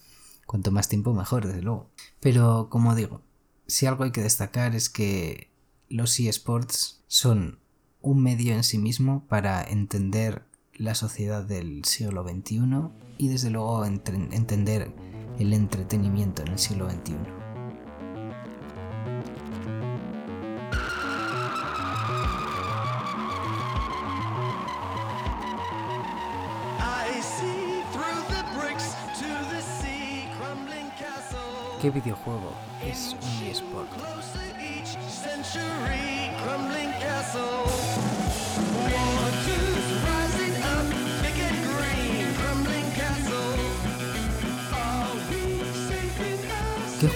[0.46, 1.88] Cuanto más tiempo mejor, desde luego.
[2.20, 3.22] Pero como digo,
[3.66, 5.50] si algo hay que destacar es que
[5.88, 7.60] los eSports son
[8.02, 10.44] un medio en sí mismo para entender
[10.76, 12.60] la sociedad del siglo XXI
[13.18, 14.92] y desde luego entender
[15.38, 17.14] el entretenimiento en el siglo XXI.
[31.80, 33.90] ¿Qué videojuego es un eSport?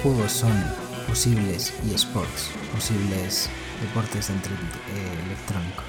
[0.09, 0.53] Juegos son
[1.07, 3.51] posibles eSports, posibles
[3.83, 5.85] deportes entre, eh, electrónicos?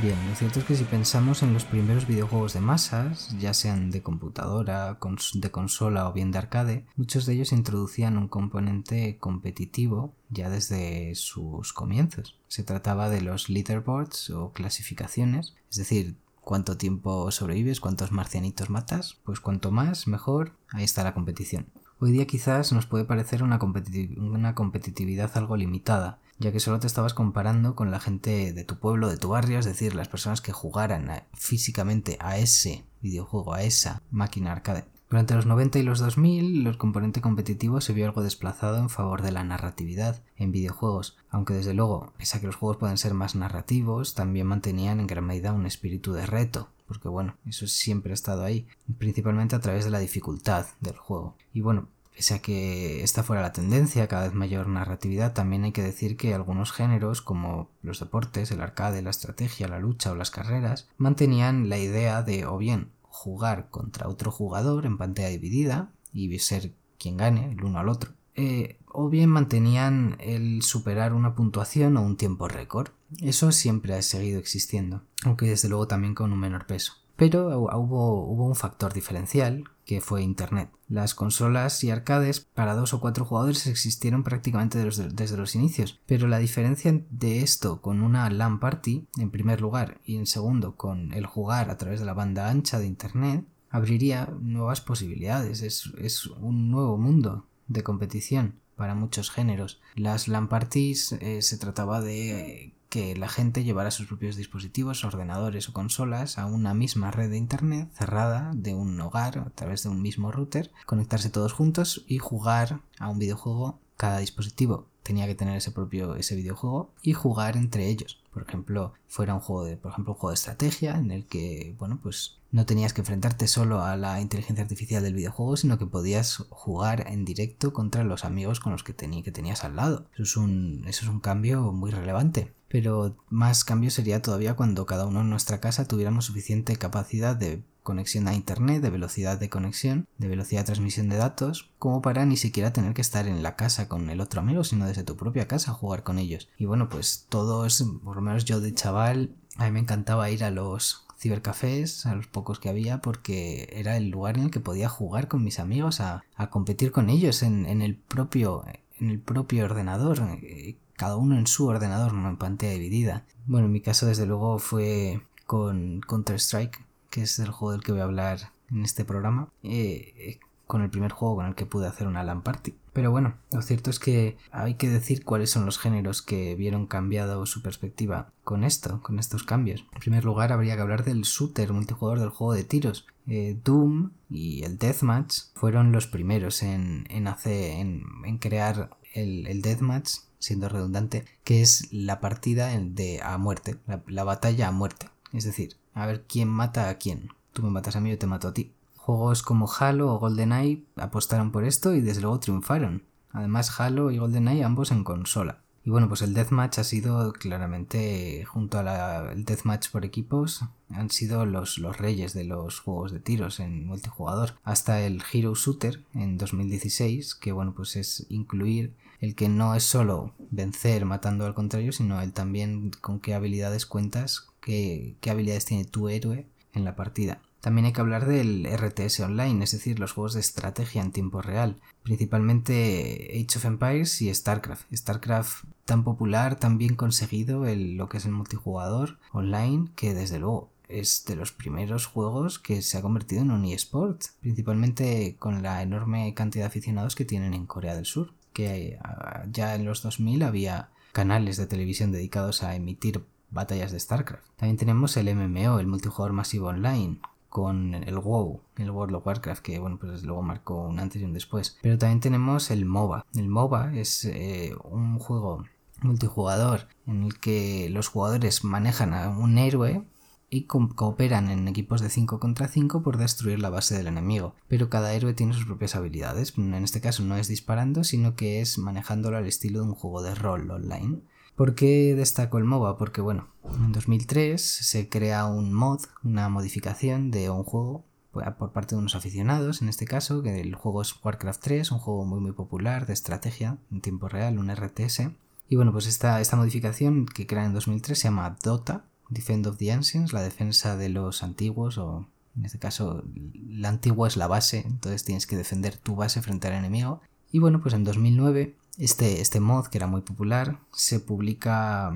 [0.00, 3.90] Bien, lo cierto es que si pensamos en los primeros videojuegos de masas, ya sean
[3.90, 4.98] de computadora,
[5.34, 11.14] de consola o bien de arcade, muchos de ellos introducían un componente competitivo ya desde
[11.14, 12.38] sus comienzos.
[12.46, 19.18] Se trataba de los leaderboards o clasificaciones, es decir, cuánto tiempo sobrevives, cuántos marcianitos matas,
[19.24, 21.66] pues cuanto más, mejor, ahí está la competición.
[22.00, 27.12] Hoy día quizás nos puede parecer una, competitividad algo limitada, ya que solo te estabas
[27.12, 30.52] comparando con la gente de tu pueblo, de tu barrio, es decir, las personas que
[30.52, 34.84] jugaran físicamente a ese videojuego, a esa máquina arcade.
[35.10, 39.22] Durante los 90 y los 2000, el componente competitivo se vio algo desplazado en favor
[39.22, 43.14] de la narratividad en videojuegos, aunque desde luego, pese a que los juegos pueden ser
[43.14, 48.12] más narrativos, también mantenían en gran medida un espíritu de reto, porque bueno, eso siempre
[48.12, 48.66] ha estado ahí,
[48.98, 51.36] principalmente a través de la dificultad del juego.
[51.54, 55.70] Y bueno, Pese a que esta fuera la tendencia, cada vez mayor narratividad, también hay
[55.70, 60.16] que decir que algunos géneros, como los deportes, el arcade, la estrategia, la lucha o
[60.16, 65.90] las carreras, mantenían la idea de o bien jugar contra otro jugador en pantalla dividida
[66.12, 71.34] y ser quien gane el uno al otro, eh, o bien mantenían el superar una
[71.34, 72.90] puntuación o un tiempo récord.
[73.20, 76.92] Eso siempre ha seguido existiendo, aunque desde luego también con un menor peso.
[77.18, 80.70] Pero hubo, un factor diferencial que fue Internet.
[80.88, 86.28] Las consolas y arcades para dos o cuatro jugadores existieron prácticamente desde los inicios, pero
[86.28, 91.12] la diferencia de esto con una LAN party, en primer lugar, y en segundo con
[91.12, 96.26] el jugar a través de la banda ancha de Internet, abriría nuevas posibilidades, es, es
[96.26, 99.80] un nuevo mundo de competición para muchos géneros.
[99.96, 105.68] Las LAN parties eh, se trataba de que la gente llevara sus propios dispositivos, ordenadores
[105.68, 109.90] o consolas a una misma red de Internet cerrada de un hogar a través de
[109.90, 113.78] un mismo router, conectarse todos juntos y jugar a un videojuego.
[113.96, 118.20] Cada dispositivo tenía que tener ese propio ese videojuego y jugar entre ellos.
[118.32, 121.74] Por ejemplo, fuera un juego de, por ejemplo, un juego de estrategia en el que,
[121.78, 125.86] bueno, pues no tenías que enfrentarte solo a la inteligencia artificial del videojuego, sino que
[125.86, 130.06] podías jugar en directo contra los amigos con los que, que tenías al lado.
[130.14, 132.52] Eso es, un, eso es un cambio muy relevante.
[132.68, 137.62] Pero más cambio sería todavía cuando cada uno en nuestra casa tuviéramos suficiente capacidad de
[137.82, 142.26] conexión a internet, de velocidad de conexión, de velocidad de transmisión de datos, como para
[142.26, 145.16] ni siquiera tener que estar en la casa con el otro amigo, sino desde tu
[145.16, 146.50] propia casa jugar con ellos.
[146.58, 150.30] Y bueno, pues todo es, por lo menos yo de chaval, a mí me encantaba
[150.30, 154.50] ir a los cibercafés, a los pocos que había, porque era el lugar en el
[154.50, 158.64] que podía jugar con mis amigos, a, competir con ellos en, en, el propio,
[159.00, 163.24] en el propio ordenador, eh, cada uno en su ordenador, no en pantalla dividida.
[163.46, 167.92] Bueno, en mi caso desde luego fue con Counter-Strike, que es el juego del que
[167.92, 171.86] voy a hablar en este programa, eh, con el primer juego con el que pude
[171.86, 172.74] hacer una LAN party.
[172.92, 176.86] Pero bueno, lo cierto es que hay que decir cuáles son los géneros que vieron
[176.86, 179.86] cambiado su perspectiva con esto, con estos cambios.
[179.92, 183.06] En primer lugar, habría que hablar del shooter multijugador del juego de tiros.
[183.28, 190.68] Eh, Doom y el Deathmatch fueron los primeros en, hacer, en, crear el Deathmatch, siendo
[190.68, 195.08] redundante, que es la partida de a muerte, la batalla a muerte.
[195.32, 197.30] Es decir, a ver quién mata a quién.
[197.52, 198.72] Tú me matas a mí, yo te mato a ti.
[198.96, 203.04] Juegos como Halo o GoldenEye apostaron por esto y desde luego triunfaron.
[203.32, 205.62] Además, Halo y GoldenEye ambos en consola.
[205.88, 211.46] Y bueno, pues el Deathmatch ha sido claramente, junto al Deathmatch por equipos, han sido
[211.46, 214.52] los, los reyes de los juegos de tiros en multijugador.
[214.64, 219.82] Hasta el Hero Shooter en 2016, que bueno, pues es incluir el que no es
[219.82, 225.64] solo vencer matando al contrario, sino el también con qué habilidades cuentas, qué, qué habilidades
[225.64, 227.40] tiene tu héroe en la partida.
[227.60, 231.42] También hay que hablar del RTS Online, es decir, los juegos de estrategia en tiempo
[231.42, 234.92] real, principalmente Age of Empires y StarCraft.
[234.94, 240.38] StarCraft tan popular, tan bien conseguido, el, lo que es el multijugador online, que desde
[240.38, 245.62] luego es de los primeros juegos que se ha convertido en un eSport, principalmente con
[245.62, 249.84] la enorme cantidad de aficionados que tienen en Corea del Sur, que ah, ya en
[249.84, 254.46] los 2000 había canales de televisión dedicados a emitir batallas de StarCraft.
[254.56, 259.62] También tenemos el MMO, el multijugador masivo online, con el WoW, el World of Warcraft,
[259.62, 261.78] que bueno, pues luego marcó un antes y un después.
[261.82, 263.24] Pero también tenemos el MOBA.
[263.34, 265.64] El MOBA es eh, un juego
[266.02, 270.04] multijugador en el que los jugadores manejan a un héroe
[270.50, 274.54] y cooperan en equipos de 5 contra 5 por destruir la base del enemigo.
[274.66, 276.56] Pero cada héroe tiene sus propias habilidades.
[276.56, 280.22] En este caso no es disparando, sino que es manejándolo al estilo de un juego
[280.22, 281.20] de rol online.
[281.58, 282.96] ¿Por qué destaco el MOBA?
[282.96, 288.70] Porque bueno, en 2003 se crea un mod, una modificación de un juego pues, por
[288.70, 292.24] parte de unos aficionados, en este caso, que el juego es Warcraft 3, un juego
[292.24, 295.32] muy muy popular de estrategia en tiempo real, un RTS.
[295.68, 299.78] Y bueno, pues esta, esta modificación que crean en 2003 se llama Dota, Defend of
[299.78, 304.46] the Ancients, la defensa de los antiguos, o en este caso la antigua es la
[304.46, 307.20] base, entonces tienes que defender tu base frente al enemigo.
[307.50, 312.12] Y bueno, pues en 2009 este, este mod, que era muy popular, se publica,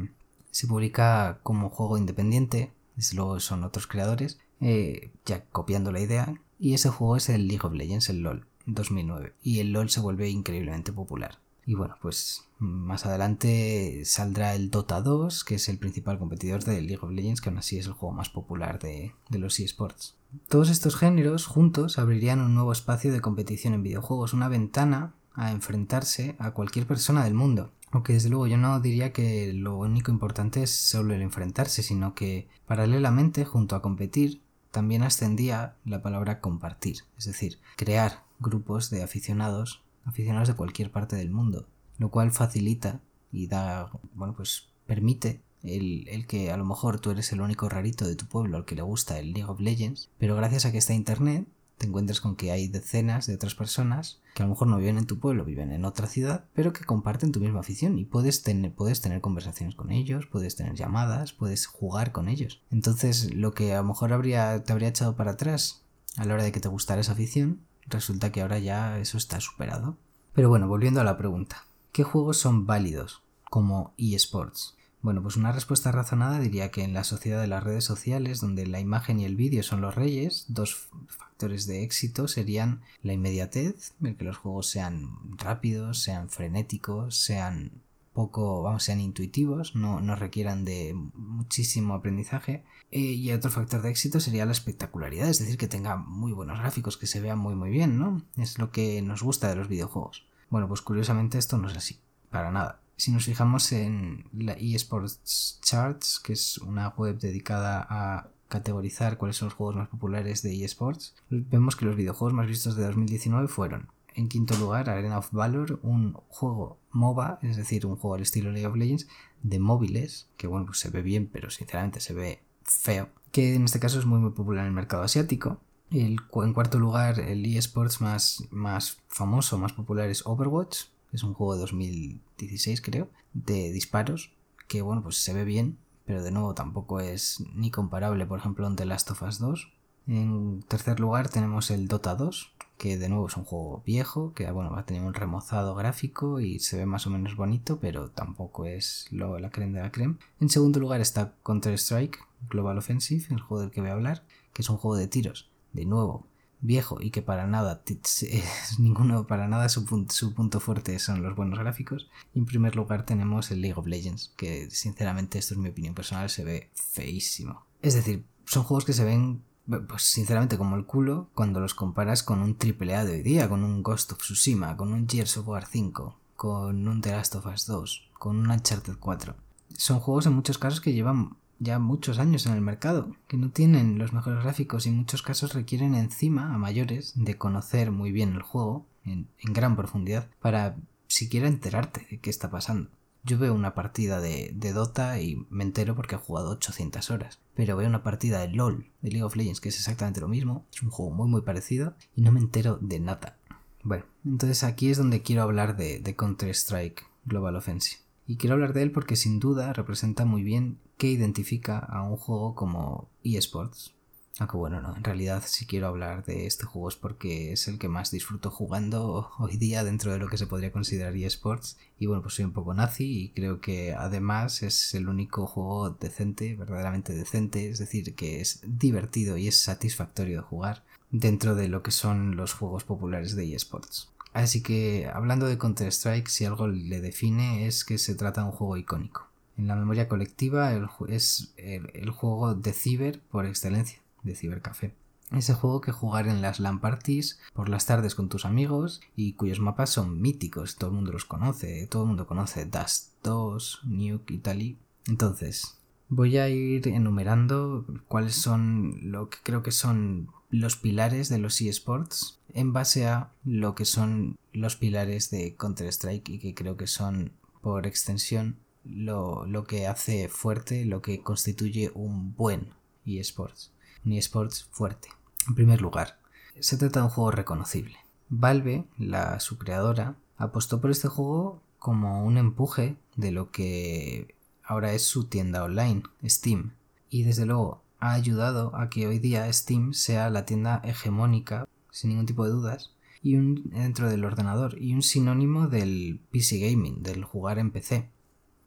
[0.51, 6.35] se publica como juego independiente, desde luego son otros creadores, eh, ya copiando la idea,
[6.59, 10.01] y ese juego es el League of Legends, el LOL, 2009, y el LOL se
[10.01, 11.39] vuelve increíblemente popular.
[11.65, 16.81] Y bueno, pues más adelante saldrá el Dota 2, que es el principal competidor de
[16.81, 20.17] League of Legends, que aún así es el juego más popular de, de los eSports.
[20.49, 25.51] Todos estos géneros juntos abrirían un nuevo espacio de competición en videojuegos, una ventana a
[25.51, 27.73] enfrentarse a cualquier persona del mundo.
[27.91, 32.15] Aunque desde luego yo no diría que lo único importante es solo el enfrentarse, sino
[32.15, 34.41] que paralelamente, junto a competir,
[34.71, 41.17] también ascendía la palabra compartir, es decir, crear grupos de aficionados, aficionados de cualquier parte
[41.17, 41.67] del mundo,
[41.99, 47.11] lo cual facilita y da, bueno, pues permite el, el, que a lo mejor tú
[47.11, 50.09] eres el único rarito de tu pueblo al que le gusta el League of Legends,
[50.19, 54.22] pero gracias a que está Internet te encuentras con que hay decenas de otras personas
[54.35, 56.85] que a lo mejor no viven en tu pueblo, viven en otra ciudad, pero que
[56.85, 61.33] comparten tu misma afición y puedes tener, puedes tener conversaciones con ellos, puedes tener llamadas,
[61.33, 62.63] puedes jugar con ellos.
[62.71, 65.85] Entonces, lo que a lo mejor habría, te habría echado para atrás
[66.17, 69.41] a la hora de que te gustara esa afición, resulta que ahora ya eso está
[69.41, 69.97] superado.
[70.33, 74.77] Pero bueno, volviendo a la pregunta, ¿qué juegos son válidos como eSports?
[75.03, 78.69] Bueno, pues una respuesta razonada diría que en la sociedad de las redes sociales, donde
[78.69, 83.95] la imagen y el vídeo son los reyes, dos factores de éxito serían la inmediatez,
[84.01, 87.73] el que los juegos sean rápidos, sean frenéticos, sean
[88.13, 92.63] poco, vamos, sean intuitivos, no, no requieran de muchísimo aprendizaje.
[92.93, 96.61] Eh, y otro factor de éxito sería la espectacularidad, es decir, que tenga muy buenos
[96.61, 98.23] gráficos, que se vean muy muy bien, ¿no?
[98.37, 100.27] Es lo que nos gusta de los videojuegos.
[100.49, 101.99] Bueno, pues curiosamente esto no es así,
[102.31, 102.82] para nada.
[103.03, 109.39] Si nos fijamos en la eSports Charts, que es una web dedicada a categorizar cuáles
[109.39, 113.49] son los juegos más populares de eSports, vemos que los videojuegos más vistos de 2019
[113.49, 118.23] fueron en quinto lugar, Arena of Valor, un juego MOBA, es decir, un juego al
[118.23, 119.09] estilo League of Legends,
[119.43, 123.65] de móviles, que bueno, pues se ve bien, pero sinceramente se ve feo, que en
[123.65, 125.59] este caso es muy, muy popular en el mercado asiático.
[125.91, 131.35] El, en cuarto lugar, el eSports más, más famoso, más popular es Overwatch, es un
[131.35, 134.33] juego de 2016 creo, de disparos,
[134.69, 138.67] que bueno, pues se ve bien, pero de nuevo tampoco es ni comparable, por ejemplo,
[138.67, 139.73] en The Last of Us 2.
[140.09, 144.51] En tercer lugar tenemos el Dota 2, que de nuevo es un juego viejo, que
[144.51, 148.11] bueno, va a tener un remozado gráfico y se ve más o menos bonito, pero
[148.11, 150.17] tampoco es lo, la creme de la creme.
[150.41, 152.19] En segundo lugar está Counter-Strike
[152.51, 155.51] Global Offensive, el juego del que voy a hablar, que es un juego de tiros,
[155.73, 156.27] de nuevo,
[156.63, 157.83] viejo y que para nada,
[158.79, 162.09] ninguno, para nada su, su punto fuerte son los buenos gráficos.
[162.35, 165.95] Y en primer lugar tenemos el League of Legends, que sinceramente esto es mi opinión
[165.95, 167.67] personal, se ve feísimo.
[167.83, 172.23] Es decir, son juegos que se ven pues sinceramente como el culo cuando los comparas
[172.23, 175.49] con un AAA de hoy día, con un Ghost of Tsushima, con un Gears of
[175.49, 179.35] War 5, con un The Last of Us 2, con un Uncharted 4.
[179.77, 183.51] Son juegos en muchos casos que llevan ya muchos años en el mercado, que no
[183.51, 188.11] tienen los mejores gráficos y en muchos casos requieren encima a mayores de conocer muy
[188.11, 192.91] bien el juego en, gran profundidad para siquiera enterarte de qué está pasando.
[193.25, 197.39] Yo veo una partida de, Dota y me entero porque he jugado 800 horas.
[197.55, 200.67] Pero veo una partida de LOL, de League of Legends, que es exactamente lo mismo.
[200.73, 203.37] Es un juego muy muy parecido y no me entero de nada.
[203.85, 208.03] Bueno, entonces aquí es donde quiero hablar de, de Counter-Strike Global Offensive.
[208.27, 212.17] Y quiero hablar de él porque sin duda representa muy bien qué identifica a un
[212.17, 213.93] juego como eSports,
[214.39, 217.81] aunque bueno, no, en realidad si quiero hablar de este juego es porque es el
[217.81, 221.77] que más disfruto jugando hoy día dentro de lo que se podría considerar eSports.
[221.99, 225.91] Y bueno, pues soy un poco nazi y creo que además es el único juego
[225.91, 231.67] decente, verdaderamente decente, es decir, que es divertido y es satisfactorio de jugar dentro de
[231.67, 234.09] lo que son los juegos populares de eSports.
[234.35, 238.53] Así que hablando de Counter-Strike, si algo le define es que se trata de un
[238.53, 239.32] juego icónico.
[239.57, 240.73] En la memoria colectiva
[241.09, 244.95] es el juego de ciber por excelencia de Cibercafé.
[245.31, 249.33] Ese juego que jugar en las LAN parties por las tardes con tus amigos y
[249.33, 253.81] cuyos mapas son míticos, todo el mundo los conoce, todo el mundo conoce Dust 2,
[253.85, 254.77] Nuke y tal.
[255.07, 255.79] Entonces,
[256.11, 261.59] voy a ir enumerando cuáles son lo que creo que son los pilares de los
[261.63, 266.87] eSports en base a lo que son los pilares de Counter-Strike y que creo que
[266.87, 267.33] son
[267.63, 272.75] por extensión lo, lo que hace fuerte, lo que constituye un buen
[273.07, 273.73] eSports
[274.05, 275.09] ni eSports fuerte.
[275.49, 276.19] En primer lugar,
[276.59, 277.97] se trata de un juego reconocible.
[278.29, 284.93] Valve, la su creadora, apostó por este juego como un empuje de lo que ahora
[284.93, 286.73] es su tienda online, Steam.
[287.11, 292.11] Y desde luego ha ayudado a que hoy día Steam sea la tienda hegemónica, sin
[292.11, 297.03] ningún tipo de dudas, y un, dentro del ordenador, y un sinónimo del PC gaming,
[297.03, 298.09] del jugar en PC.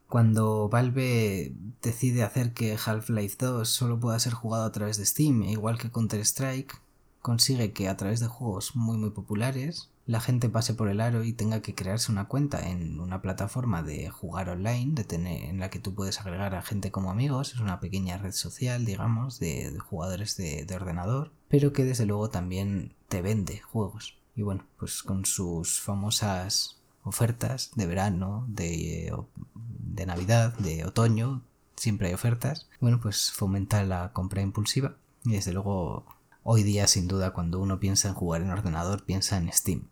[0.07, 5.43] Cuando Valve decide hacer que Half-Life 2 solo pueda ser jugado a través de Steam,
[5.43, 6.79] igual que Counter-Strike,
[7.21, 11.23] consigue que a través de juegos muy muy populares la gente pase por el aro
[11.23, 15.59] y tenga que crearse una cuenta en una plataforma de jugar online, de tener, en
[15.59, 19.39] la que tú puedes agregar a gente como amigos, es una pequeña red social, digamos,
[19.39, 24.15] de, jugadores de, de ordenador, pero que desde luego también te vende juegos.
[24.35, 29.13] Y bueno, pues con sus famosas ofertas de verano, de,
[29.53, 31.41] de Navidad, de otoño,
[31.77, 32.67] siempre hay ofertas.
[32.81, 36.05] Bueno, pues fomenta la compra impulsiva y desde luego
[36.43, 39.83] hoy día sin duda cuando uno piensa en jugar en ordenador piensa en Steam.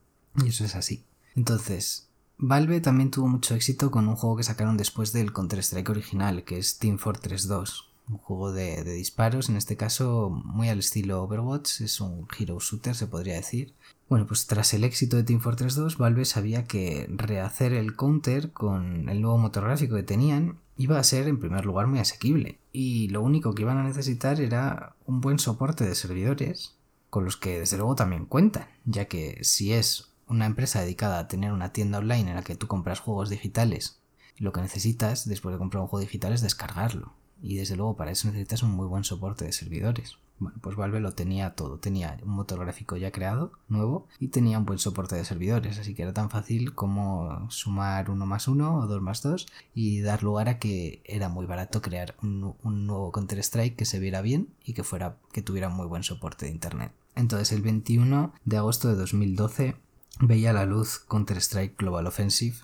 [0.44, 1.04] Y eso es así.
[1.36, 6.44] Entonces, Valve también tuvo mucho éxito con un juego que sacaron después del Counter-Strike original,
[6.44, 7.90] que es Team Fortress 2.
[8.10, 12.60] Un juego de, de, disparos, en este caso muy al estilo Overwatch, es un hero
[12.60, 13.74] shooter se podría decir,
[14.14, 18.52] bueno, pues tras el éxito de Team Fortress 2, Valve sabía que rehacer el counter
[18.52, 22.60] con el nuevo motor gráfico que tenían iba a ser en primer lugar muy asequible.
[22.72, 26.76] Y lo único que iban a necesitar era un buen soporte de servidores,
[27.10, 31.28] con los que desde luego también cuentan, ya que si es una empresa dedicada a
[31.28, 34.00] tener una tienda online en la que tú compras juegos digitales,
[34.38, 37.14] lo que necesitas después de comprar un juego digital es descargarlo.
[37.42, 40.20] Y desde luego para eso necesitas un muy buen soporte de servidores.
[40.40, 41.78] Bueno, pues Valve lo tenía todo.
[41.80, 45.80] Tenía un motor gráfico ya creado, nuevo, y tenía un buen soporte de servidores.
[45.80, 50.02] Así que era tan fácil como sumar uno más uno o dos más dos y
[50.02, 54.50] dar lugar a que era muy barato crear un, nuevo Counter-Strike que se viera bien
[54.66, 56.92] y que, fuera, que tuviera muy buen soporte de internet.
[57.16, 59.76] Entonces el 21 de agosto de 2012
[60.20, 62.58] veía la luz Counter-Strike Global Offensive,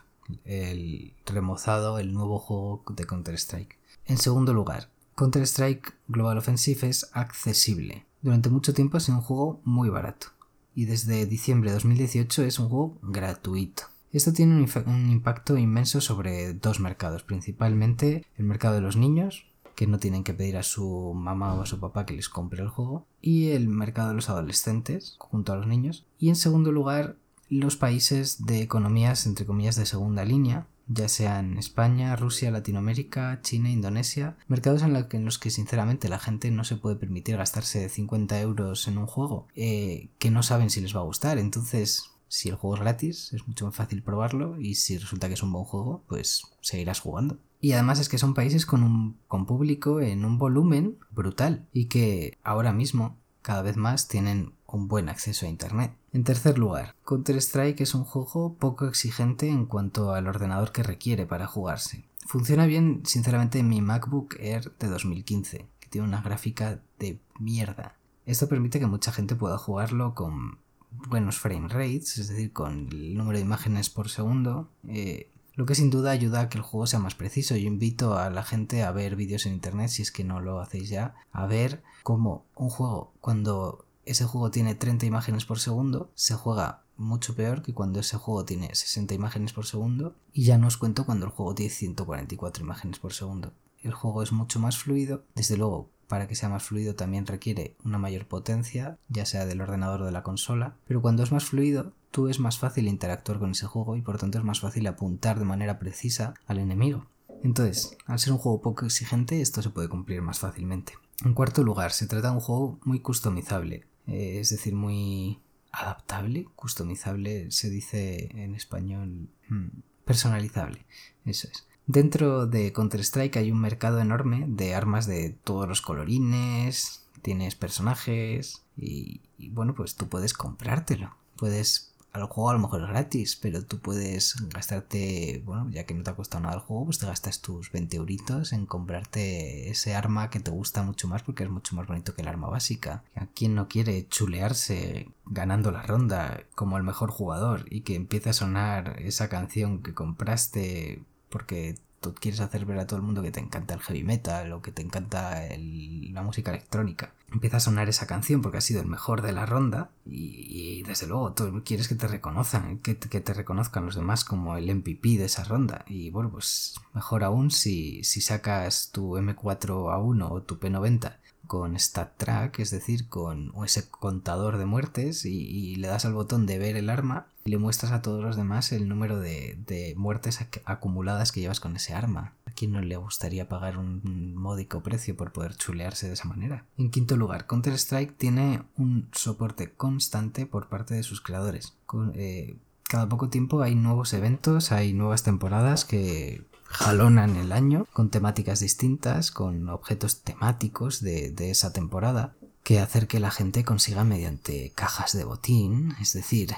[0.45, 3.77] el remozado, el nuevo juego de Counter-Strike.
[4.05, 4.89] En segundo lugar,
[5.19, 8.05] Counter-Strike Global Offensive es accesible.
[8.21, 10.27] Durante mucho tiempo ha sido un juego muy barato.
[10.73, 13.83] y desde diciembre de 2018 es un juego gratuito.
[14.13, 19.45] Esto tiene un, impacto inmenso sobre dos mercados, principalmente el mercado de los niños,
[19.75, 22.61] que no tienen que pedir a su mamá o a su papá que les compre
[22.61, 26.71] el juego, y el mercado de los adolescentes, junto a los niños, y en segundo
[26.71, 27.17] lugar
[27.49, 33.69] los países de economías entre comillas de segunda línea, ya sean España, Rusia, Latinoamérica, China,
[33.69, 38.87] Indonesia, mercados en, los que sinceramente la gente no se puede permitir gastarse 50 euros
[38.87, 41.37] en un juego eh, que no saben si les va a gustar.
[41.37, 45.35] Entonces, si el juego es gratis, es mucho más fácil probarlo y si resulta que
[45.35, 47.37] es un buen juego, pues seguirás jugando.
[47.61, 51.85] Y además es que son países con, un, con público en un volumen brutal y
[51.85, 55.91] que ahora mismo cada vez más tienen un buen acceso a Internet.
[56.11, 61.27] En tercer lugar, Counter-Strike es un juego poco exigente en cuanto al ordenador que requiere
[61.27, 62.03] para jugarse.
[62.25, 67.95] Funciona bien, sinceramente, en mi MacBook Air de 2015, que tiene una gráfica de mierda.
[68.25, 70.57] Esto permite que mucha gente pueda jugarlo con
[70.91, 75.75] buenos frame rates, es decir, con el número de imágenes por segundo, eh, lo que
[75.75, 77.55] sin duda ayuda a que el juego sea más preciso.
[77.55, 80.59] Yo invito a la gente a ver vídeos en internet, si es que no lo
[80.59, 86.11] hacéis ya, a ver cómo un juego, cuando ese juego tiene 30 imágenes por segundo,
[86.15, 90.15] se juega mucho peor que cuando ese juego tiene 60 imágenes por segundo.
[90.33, 93.53] Y ya no os cuento cuando el juego tiene 144 imágenes por segundo.
[93.81, 95.23] El juego es mucho más fluido.
[95.35, 99.61] Desde luego, para que sea más fluido también requiere una mayor potencia, ya sea del
[99.61, 100.75] ordenador o de la consola.
[100.87, 104.17] Pero cuando es más fluido, tú es más fácil interactuar con ese juego y por
[104.17, 107.05] tanto es más fácil apuntar de manera precisa al enemigo.
[107.43, 110.93] Entonces, al ser un juego poco exigente, esto se puede cumplir más fácilmente.
[111.23, 113.85] En cuarto lugar, se trata de un juego muy customizable.
[114.09, 115.39] Eh, es decir, muy
[115.71, 119.67] adaptable, customizable, se dice en español hmm,
[120.05, 120.85] personalizable,
[121.25, 121.67] eso es.
[121.85, 128.63] Dentro de Counter-Strike hay un mercado enorme de armas de todos los colorines, tienes personajes
[128.77, 131.15] y bueno, pues tú puedes comprártelo.
[131.35, 135.93] Puedes al juego a lo mejor es gratis, pero tú puedes gastarte, bueno, ya que
[135.93, 139.69] no te ha costado nada el juego, pues te gastas tus 20 euritos en comprarte
[139.69, 142.49] ese arma que te gusta mucho más porque es mucho más bonito que el arma
[142.49, 143.03] básica.
[143.15, 148.31] ¿A quién no quiere chulearse ganando la ronda como el mejor jugador y que empiece
[148.31, 153.21] a sonar esa canción que compraste porque tú quieres hacer ver a todo el mundo
[153.21, 157.13] que te encanta el heavy metal o que te encanta la música electrónica.
[157.31, 161.07] Empieza a sonar esa canción porque ha sido el mejor de la ronda y, desde
[161.07, 165.17] luego tú quieres que te reconozcan, que, que, te reconozcan los demás como el MVP
[165.17, 165.85] de esa ronda.
[165.87, 171.17] Y bueno, pues mejor aún si, si sacas tu M4A1 o tu P90
[171.49, 176.45] con Stat Track, es decir, con ese contador de muertes y, le das al botón
[176.45, 180.45] de ver el arma y le muestras a todos los demás el número de, muertes
[180.63, 182.35] acumuladas que llevas con ese arma.
[182.45, 186.65] ¿A quién no le gustaría pagar un módico precio por poder chulearse de esa manera?
[186.77, 191.73] En quinto lugar, Counter-Strike tiene un soporte constante por parte de sus creadores.
[192.13, 198.09] Eh, cada poco tiempo hay nuevos eventos, hay nuevas temporadas que jalonan el año con
[198.09, 204.71] temáticas distintas, con objetos temáticos de, esa temporada, que hacer que la gente consiga mediante
[204.75, 206.53] cajas de botín, es decir,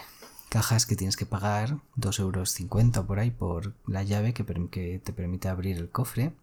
[0.49, 4.43] cajas que tienes que pagar 2,50 euros por ahí por la llave que,
[5.03, 6.33] te permite abrir el cofre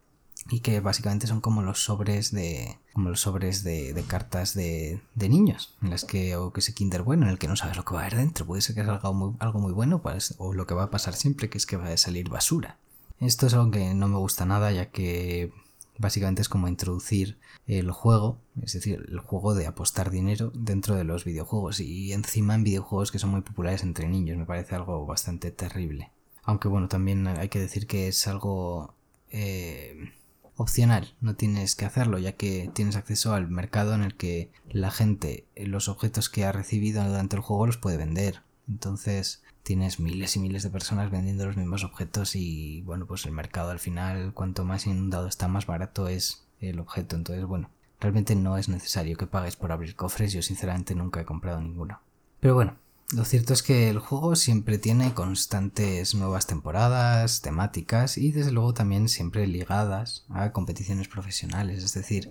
[0.49, 5.75] y que básicamente son como los sobres de como los sobres de, cartas de, niños
[5.83, 7.93] en las que o que ese kinder bueno en el que no sabes lo que
[7.93, 10.55] va a haber dentro puede ser que es algo muy, algo muy bueno pues, o
[10.55, 12.79] lo que va a pasar siempre que es que va a salir basura
[13.21, 15.53] esto es algo que no me gusta nada ya que
[15.99, 21.05] básicamente es como introducir el juego, es decir, el juego de apostar dinero dentro de
[21.05, 25.05] los videojuegos y encima en videojuegos que son muy populares entre niños, me parece algo
[25.05, 26.13] bastante terrible.
[26.45, 28.95] Aunque bueno, también hay que decir que es algo
[29.31, 30.13] eh,
[30.57, 34.91] opcional, no tienes que hacerlo ya que tienes acceso al mercado en el que la
[34.91, 38.43] gente los objetos que ha recibido durante el juego los puede vender.
[38.69, 43.33] Entonces, tienes miles y miles de personas vendiendo los mismos objetos y bueno, pues el
[43.33, 47.17] mercado al final, cuanto más inundado está, más barato es el objeto.
[47.17, 50.33] Entonces, bueno, realmente no es necesario que pagues por abrir cofres.
[50.33, 52.01] Yo sinceramente nunca he comprado ninguno.
[52.41, 52.77] Pero bueno,
[53.11, 58.75] lo cierto es que el juego siempre tiene constantes nuevas temporadas, temáticas y desde luego
[58.75, 61.83] también siempre ligadas a competiciones profesionales.
[61.83, 62.31] Es decir,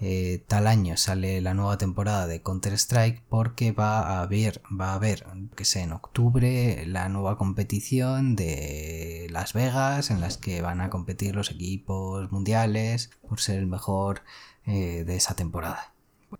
[0.00, 4.94] eh, tal año sale la nueva temporada de Counter-Strike porque va a haber, va a
[4.94, 10.80] haber, que sé, en octubre la nueva competición de Las Vegas en las que van
[10.80, 14.22] a competir los equipos mundiales por ser el mejor
[14.66, 15.92] eh, de esa temporada.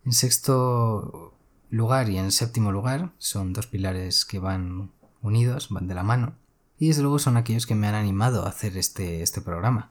[0.05, 1.32] En sexto
[1.73, 4.93] lugar y en séptimo lugar son dos pilares que van
[5.23, 6.35] unidos, van de la mano,
[6.79, 9.91] y desde luego son aquellos que me han animado a hacer este, este programa.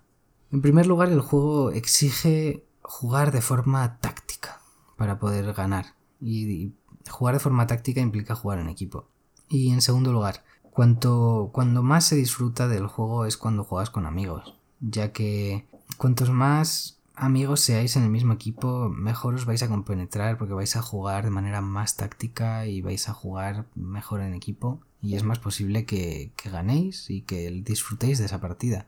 [0.52, 4.62] En primer lugar, el juego exige jugar de forma táctica
[4.96, 5.96] para poder ganar.
[6.20, 6.74] Y,
[7.10, 9.08] jugar de forma táctica implica jugar en equipo.
[9.50, 14.06] Y en segundo lugar, cuanto, cuando más se disfruta del juego es cuando juegas con
[14.06, 15.68] amigos, ya que
[15.98, 20.76] cuantos más amigos seáis en el mismo equipo, mejor os vais a compenetrar porque vais
[20.76, 25.24] a jugar de manera más táctica y vais a jugar mejor en equipo y es
[25.24, 28.88] más posible que, que ganéis y que disfrutéis de esa partida.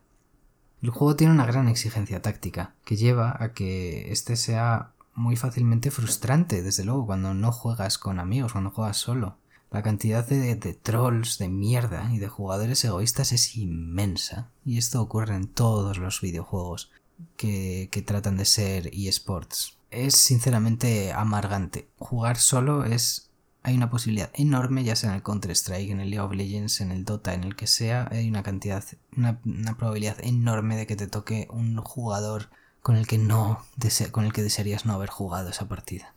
[0.81, 5.91] El juego tiene una gran exigencia táctica, que lleva a que este sea muy fácilmente
[5.91, 9.37] frustrante, desde luego, cuando no juegas con amigos, cuando juegas solo.
[9.71, 14.49] La cantidad de, trolls, de mierda y de jugadores egoístas es inmensa.
[14.65, 16.91] Y esto ocurre en todos los videojuegos
[17.37, 19.77] que, tratan de ser eSports.
[19.91, 21.87] Es sinceramente amargante.
[21.97, 23.29] Jugar solo es
[23.63, 26.91] hay una posibilidad enorme, ya sea en el Counter-Strike, en el League of Legends, en
[26.91, 28.83] el Dota, en el que sea, hay una cantidad,
[29.15, 29.39] una,
[29.77, 32.49] probabilidad enorme de que te toque un jugador
[32.81, 33.63] con el que no,
[34.11, 36.13] con el que desearías no haber jugado esa partida.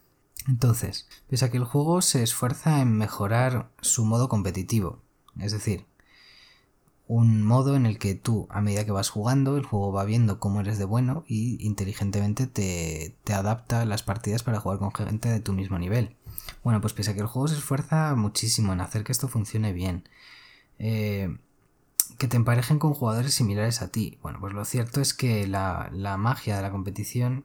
[0.48, 5.02] Entonces, pese a que el juego se esfuerza en mejorar su modo competitivo,
[5.38, 5.86] es decir,
[7.08, 10.40] un modo en el que tú, a medida que vas jugando, el juego va viendo
[10.40, 15.28] cómo eres de bueno y inteligentemente te, te adapta las partidas para jugar con gente
[15.28, 16.16] de tu mismo nivel.
[16.64, 19.72] Bueno, pues pese a que el juego se esfuerza muchísimo en hacer que esto funcione
[19.72, 20.08] bien,
[20.80, 21.36] eh,
[22.18, 24.18] que te emparejen con jugadores similares a ti.
[24.22, 27.44] Bueno, pues lo cierto es que la, la magia de la competición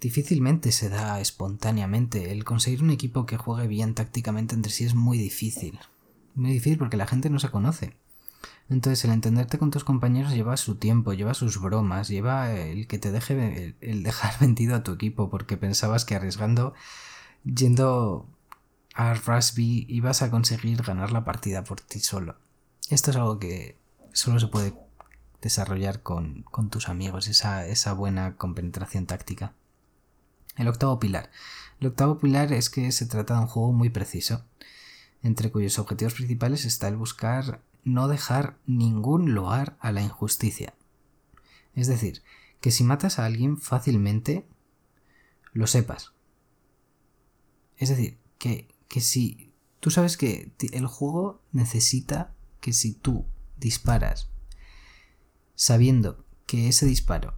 [0.00, 2.32] difícilmente se da espontáneamente.
[2.32, 5.78] El conseguir un equipo que juegue bien tácticamente entre sí es muy difícil.
[6.34, 7.94] Muy difícil porque la gente no se conoce.
[8.70, 12.98] Entonces el entenderte con tus compañeros lleva su tiempo, lleva sus bromas, lleva el que
[12.98, 16.74] te deje el dejar vendido a tu equipo porque pensabas que arriesgando
[17.44, 18.26] yendo
[18.94, 22.36] a Rasby ibas a conseguir ganar la partida por ti solo.
[22.90, 23.76] Esto es algo que
[24.12, 24.74] solo se puede
[25.42, 29.52] desarrollar con, tus amigos, esa, esa buena compenetración táctica.
[30.56, 31.30] El octavo pilar.
[31.80, 34.44] El octavo pilar es que se trata de un juego muy preciso,
[35.22, 40.74] entre cuyos objetivos principales está el buscar no dejar ningún lugar a la injusticia.
[41.74, 42.22] Es decir,
[42.60, 44.46] que si matas a alguien fácilmente,
[45.52, 46.14] lo sepas,
[47.76, 48.68] es decir, que,
[49.00, 53.26] si tú sabes que el juego necesita que si tú
[53.56, 54.30] disparas
[55.54, 57.34] sabiendo que ese disparo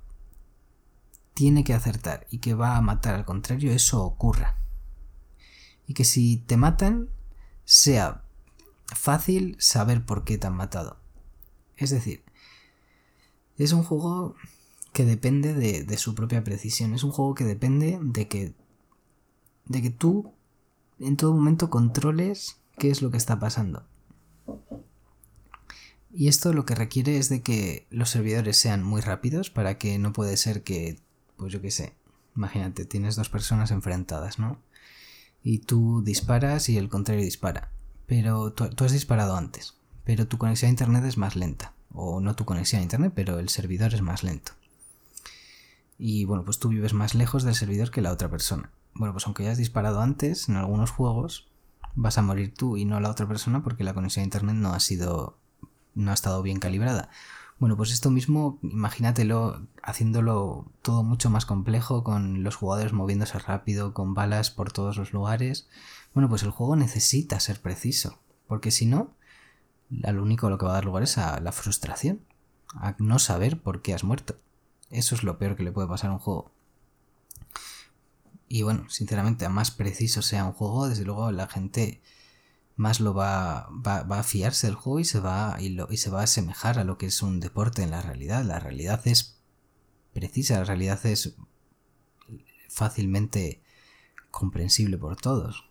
[1.35, 4.57] tiene que acertar y que va a matar al contrario, eso ocurra.
[5.87, 7.11] Y que si te matan,
[7.65, 8.25] sea
[8.95, 10.99] fácil saber por qué te han matado.
[11.77, 12.23] Es decir,
[13.59, 14.35] es un juego
[14.93, 16.95] que depende de, su propia precisión.
[16.95, 18.55] Es un juego que depende de que
[19.67, 20.33] de que tú
[21.01, 23.87] en todo momento controles qué es lo que está pasando.
[26.13, 29.99] Y esto lo que requiere es de que los servidores sean muy rápidos para que
[29.99, 30.99] no puede ser que,
[31.37, 31.95] pues yo qué sé,
[32.35, 34.59] imagínate, tienes dos personas enfrentadas, ¿no?
[35.43, 37.71] Y tú disparas y el contrario dispara.
[38.07, 41.73] Pero tú, has disparado antes, pero tu conexión a internet es más lenta.
[41.93, 44.53] O no tu conexión a internet, pero el servidor es más lento.
[45.99, 49.27] Y bueno, pues tú vives más lejos del servidor que la otra persona bueno, pues
[49.27, 51.49] aunque hayas disparado antes en algunos juegos,
[51.95, 54.73] vas a morir tú y no la otra persona porque la conexión a internet no
[54.73, 55.39] ha sido
[55.95, 57.09] no ha estado bien calibrada.
[57.59, 63.95] Bueno, pues esto mismo, imagínatelo haciéndolo todo mucho más complejo, con los jugadores moviéndose rápido,
[63.95, 65.67] con balas por todos los lugares.
[66.17, 69.15] Bueno, pues el juego necesita ser preciso, porque si no,
[69.91, 72.25] lo único lo que va a dar lugar es a la frustración,
[72.75, 74.39] a no saber por qué has muerto.
[74.89, 76.51] Eso es lo peor que le puede pasar a un juego.
[78.49, 82.01] Y bueno, sinceramente, a más preciso sea un juego, desde luego la gente
[82.77, 86.23] más lo va, a fiarse del juego y se, va, y, lo, y se va
[86.23, 88.43] a asemejar a lo que es un deporte en la realidad.
[88.43, 89.43] La realidad es
[90.15, 91.37] precisa, la realidad es
[92.71, 93.61] fácilmente
[94.31, 95.66] comprensible por todos.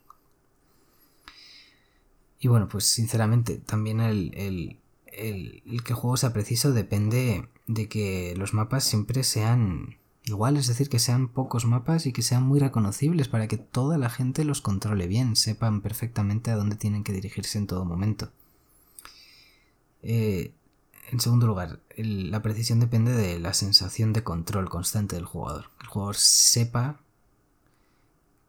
[2.40, 8.36] Y bueno, pues sinceramente también el, el, el, que juego sea preciso depende de que
[8.38, 12.60] los mapas siempre sean Igual es decir que sean pocos mapas y que sean muy
[12.60, 17.14] reconocibles para que toda la gente los controle bien, sepan perfectamente a dónde tienen que
[17.14, 18.32] dirigirse en todo momento.
[20.02, 20.52] Eh,
[21.12, 25.70] en segundo lugar, la precisión depende de la sensación de control constante del jugador.
[25.78, 27.00] Que el jugador sepa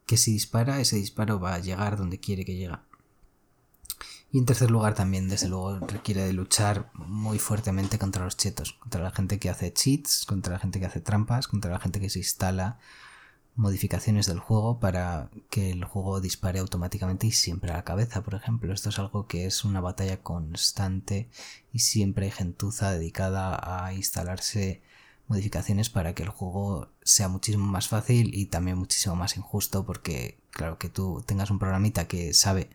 [0.07, 2.77] que si dispara, ese disparo va a llegar donde quiere que llegue.
[4.31, 8.73] Y en tercer lugar también, desde luego, requiere de luchar muy fuertemente contra los chetos,
[8.73, 11.99] contra la gente que hace cheats, contra la gente que hace trampas, contra la gente
[11.99, 12.77] que se instala
[13.57, 18.35] modificaciones del juego para que el juego dispare automáticamente y siempre a la cabeza, por
[18.35, 18.73] ejemplo.
[18.73, 21.29] Esto es algo que es una batalla constante
[21.73, 24.81] y siempre hay gentuza dedicada a instalarse
[25.27, 30.37] modificaciones para que el juego sea muchísimo más fácil y también muchísimo más injusto porque
[30.51, 32.69] claro que tú tengas un programita que sabe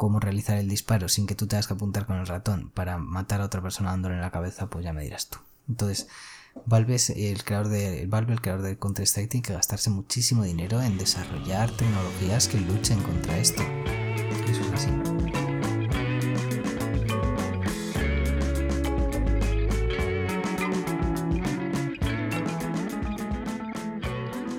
[0.00, 3.42] cómo realizar el disparo sin que tú tengas que apuntar con el ratón para matar
[3.42, 5.36] a otra persona dándole en la cabeza, pues ya me dirás tú.
[5.68, 6.08] Entonces,
[6.64, 10.80] Valve el creador de Valve, el creador de Counter Strike, tiene que gastarse muchísimo dinero
[10.80, 13.62] en desarrollar tecnologías que luchen contra esto.
[14.48, 14.88] Eso es así.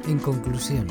[0.08, 0.86] En conclusión,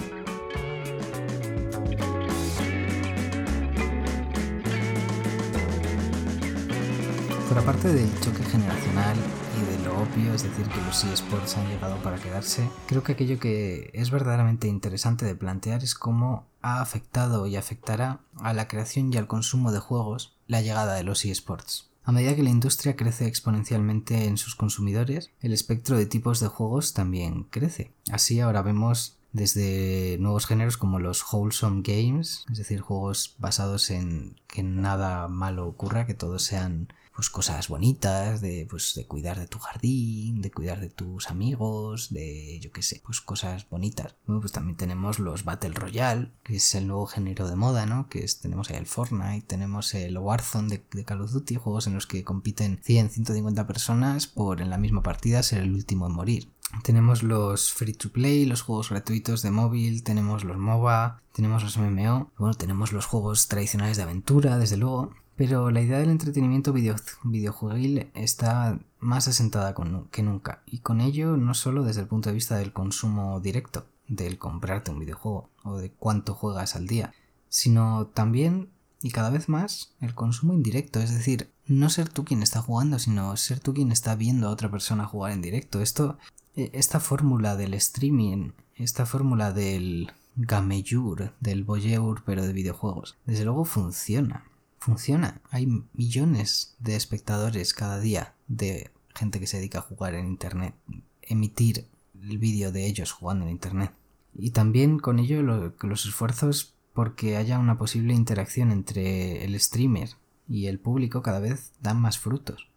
[7.61, 9.18] aparte del choque generacional
[9.61, 13.12] y de lo obvio, es decir, que los eSports han llegado para quedarse, creo que
[13.12, 18.66] aquello que es verdaderamente interesante de plantear es cómo ha afectado y afectará a la
[18.66, 21.90] creación y al consumo de juegos la llegada de los eSports.
[22.02, 26.48] A medida que la industria crece exponencialmente en sus consumidores, el espectro de tipos de
[26.48, 27.92] juegos también crece.
[28.11, 34.40] Así ahora vemos desde nuevos géneros como los wholesome games, es decir, juegos basados en
[34.46, 36.88] que nada malo ocurra, que todos sean
[37.21, 42.09] pues cosas bonitas, de pues de cuidar de tu jardín, de cuidar de tus amigos,
[42.09, 44.14] de yo qué sé, pues cosas bonitas.
[44.25, 48.09] pues también tenemos los Battle Royale, que es el nuevo género de moda, ¿no?
[48.09, 51.87] Que es, tenemos ahí el Fortnite, tenemos el Warzone de, de Call of Duty, juegos
[51.87, 56.07] en los que compiten 100, 150 personas por en la misma partida ser el último
[56.07, 56.49] en morir.
[56.85, 61.77] Tenemos los free to play, los juegos gratuitos de móvil, tenemos los MOBA, tenemos los
[61.77, 66.74] MMO, bueno, tenemos los juegos tradicionales de aventura, desde luego, pero la idea del entretenimiento
[66.74, 69.74] video, videojueguil está más asentada
[70.11, 73.86] que nunca, y con ello no solo desde el punto de vista del consumo directo,
[74.07, 77.14] del comprarte un videojuego o de cuánto juegas al día,
[77.49, 78.68] sino también
[79.01, 82.99] y cada vez más el consumo indirecto, es decir, no ser tú quien está jugando,
[82.99, 85.80] sino ser tú quien está viendo a otra persona jugar en directo.
[85.80, 86.18] Esto,
[86.55, 93.47] e, esta fórmula del streaming, esta fórmula del gameyur, del voyeur, pero de videojuegos, desde
[93.47, 94.49] luego funciona
[94.81, 95.41] funciona.
[95.51, 100.74] Hay millones de espectadores cada día de gente que se dedica a jugar en Internet,
[101.22, 101.87] emitir
[102.20, 103.93] el vídeo de ellos jugando en Internet.
[104.35, 110.11] Y también con ello los esfuerzos porque haya una posible interacción entre el streamer
[110.49, 112.68] y el público cada vez dan más frutos.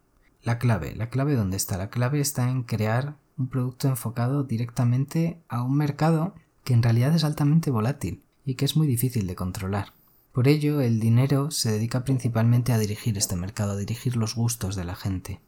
[0.44, 1.78] La clave, la clave dónde está?
[1.78, 7.16] La clave está en crear un producto enfocado directamente a un mercado que en realidad
[7.16, 9.94] es altamente volátil y que es muy difícil de controlar.
[10.34, 14.76] Por ello, el dinero se dedica principalmente a dirigir este mercado, a dirigir los gustos
[14.76, 15.40] de la gente.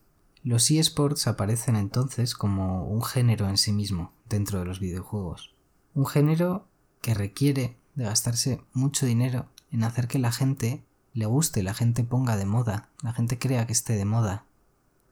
[0.43, 5.55] Los eSports aparecen entonces como un género en sí mismo dentro de los videojuegos.
[5.95, 6.67] Un género
[7.01, 10.83] que requiere de gastarse mucho dinero en hacer que la gente
[11.13, 14.45] le guste, la gente ponga de moda, la gente crea que esté de moda.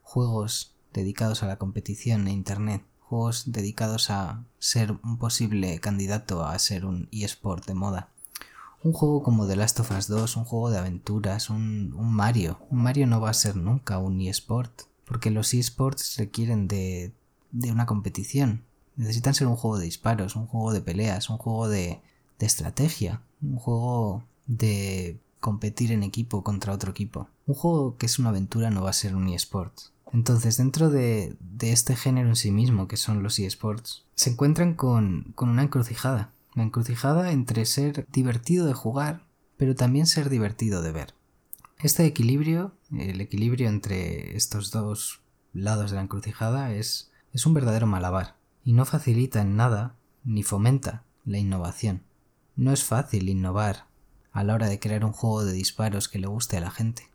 [0.04, 6.60] Juegos dedicados a la competición e Internet, juegos dedicados a ser un posible candidato a
[6.60, 8.13] ser un eSport de moda
[8.84, 12.60] un juego como The Last of Us 2, un juego de aventuras, un, Mario.
[12.70, 17.14] Un Mario no va a ser nunca un eSport, porque los eSports requieren de,
[17.52, 18.64] de una competición.
[18.98, 22.02] Necesitan ser un juego de disparos, un juego de peleas, un juego de,
[22.40, 27.30] de estrategia, un juego de competir en equipo contra otro equipo.
[27.48, 29.74] Un juego que es una aventura no va a ser un eSport.
[30.12, 34.76] Entonces, dentro de, de, este género en sí mismo, que son los eSports, se encuentran
[34.76, 39.26] con, con una encrucijada la encrucijada entre ser divertido de jugar,
[39.58, 41.14] pero también ser divertido de ver.
[41.80, 45.22] Este equilibrio, el equilibrio entre estos dos
[45.54, 50.44] lados de la encrucijada, es, es un verdadero malabar, y no facilita en nada ni
[50.44, 52.04] fomenta la innovación.
[52.56, 53.88] No es fácil innovar
[54.32, 57.10] a la hora de crear un juego de disparos que le guste a la gente.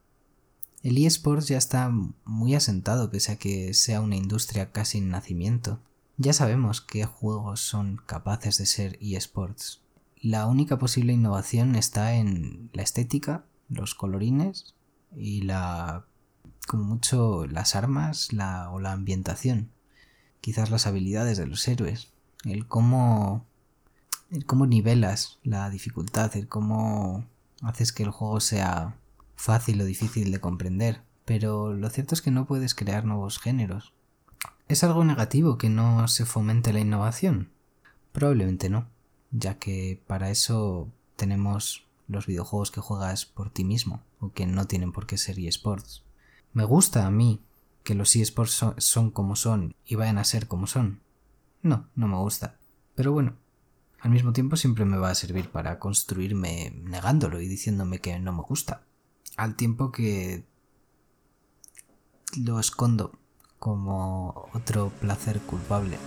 [0.83, 1.93] El eSports ya está
[2.25, 5.81] muy asentado pese a que sea una industria casi en nacimiento.
[6.21, 9.83] Ya sabemos qué juegos son capaces de ser eSports.
[10.21, 14.75] La única posible innovación está en la estética, los colorines
[15.15, 16.07] y la
[16.67, 19.71] como mucho las armas o la ambientación.
[20.41, 22.13] Quizás las habilidades de los héroes.
[22.45, 23.47] El cómo
[24.33, 27.27] el cómo nivelas la dificultad, el cómo
[27.63, 28.97] haces que el juego sea
[29.37, 31.01] fácil o difícil de comprender.
[31.25, 33.93] Pero lo cierto es que no puedes crear nuevos géneros.
[34.69, 37.51] ¿Es algo negativo que no se fomente la innovación?
[38.13, 38.87] Probablemente no,
[39.31, 44.67] ya que para eso tenemos los videojuegos que juegas por ti mismo o que no
[44.67, 46.03] tienen por qué ser eSports.
[46.53, 47.41] Me gusta a mí
[47.83, 51.01] que los eSports son, como son y vayan a ser como son.
[51.63, 52.59] No, no me gusta.
[52.95, 53.37] Pero bueno,
[54.01, 58.35] al mismo tiempo siempre me va a servir para construirme negándolo y diciéndome que no
[58.35, 58.83] me gusta.
[59.39, 60.45] Al tiempo que
[62.37, 63.18] lo escondo
[63.59, 65.99] como otro placer culpable.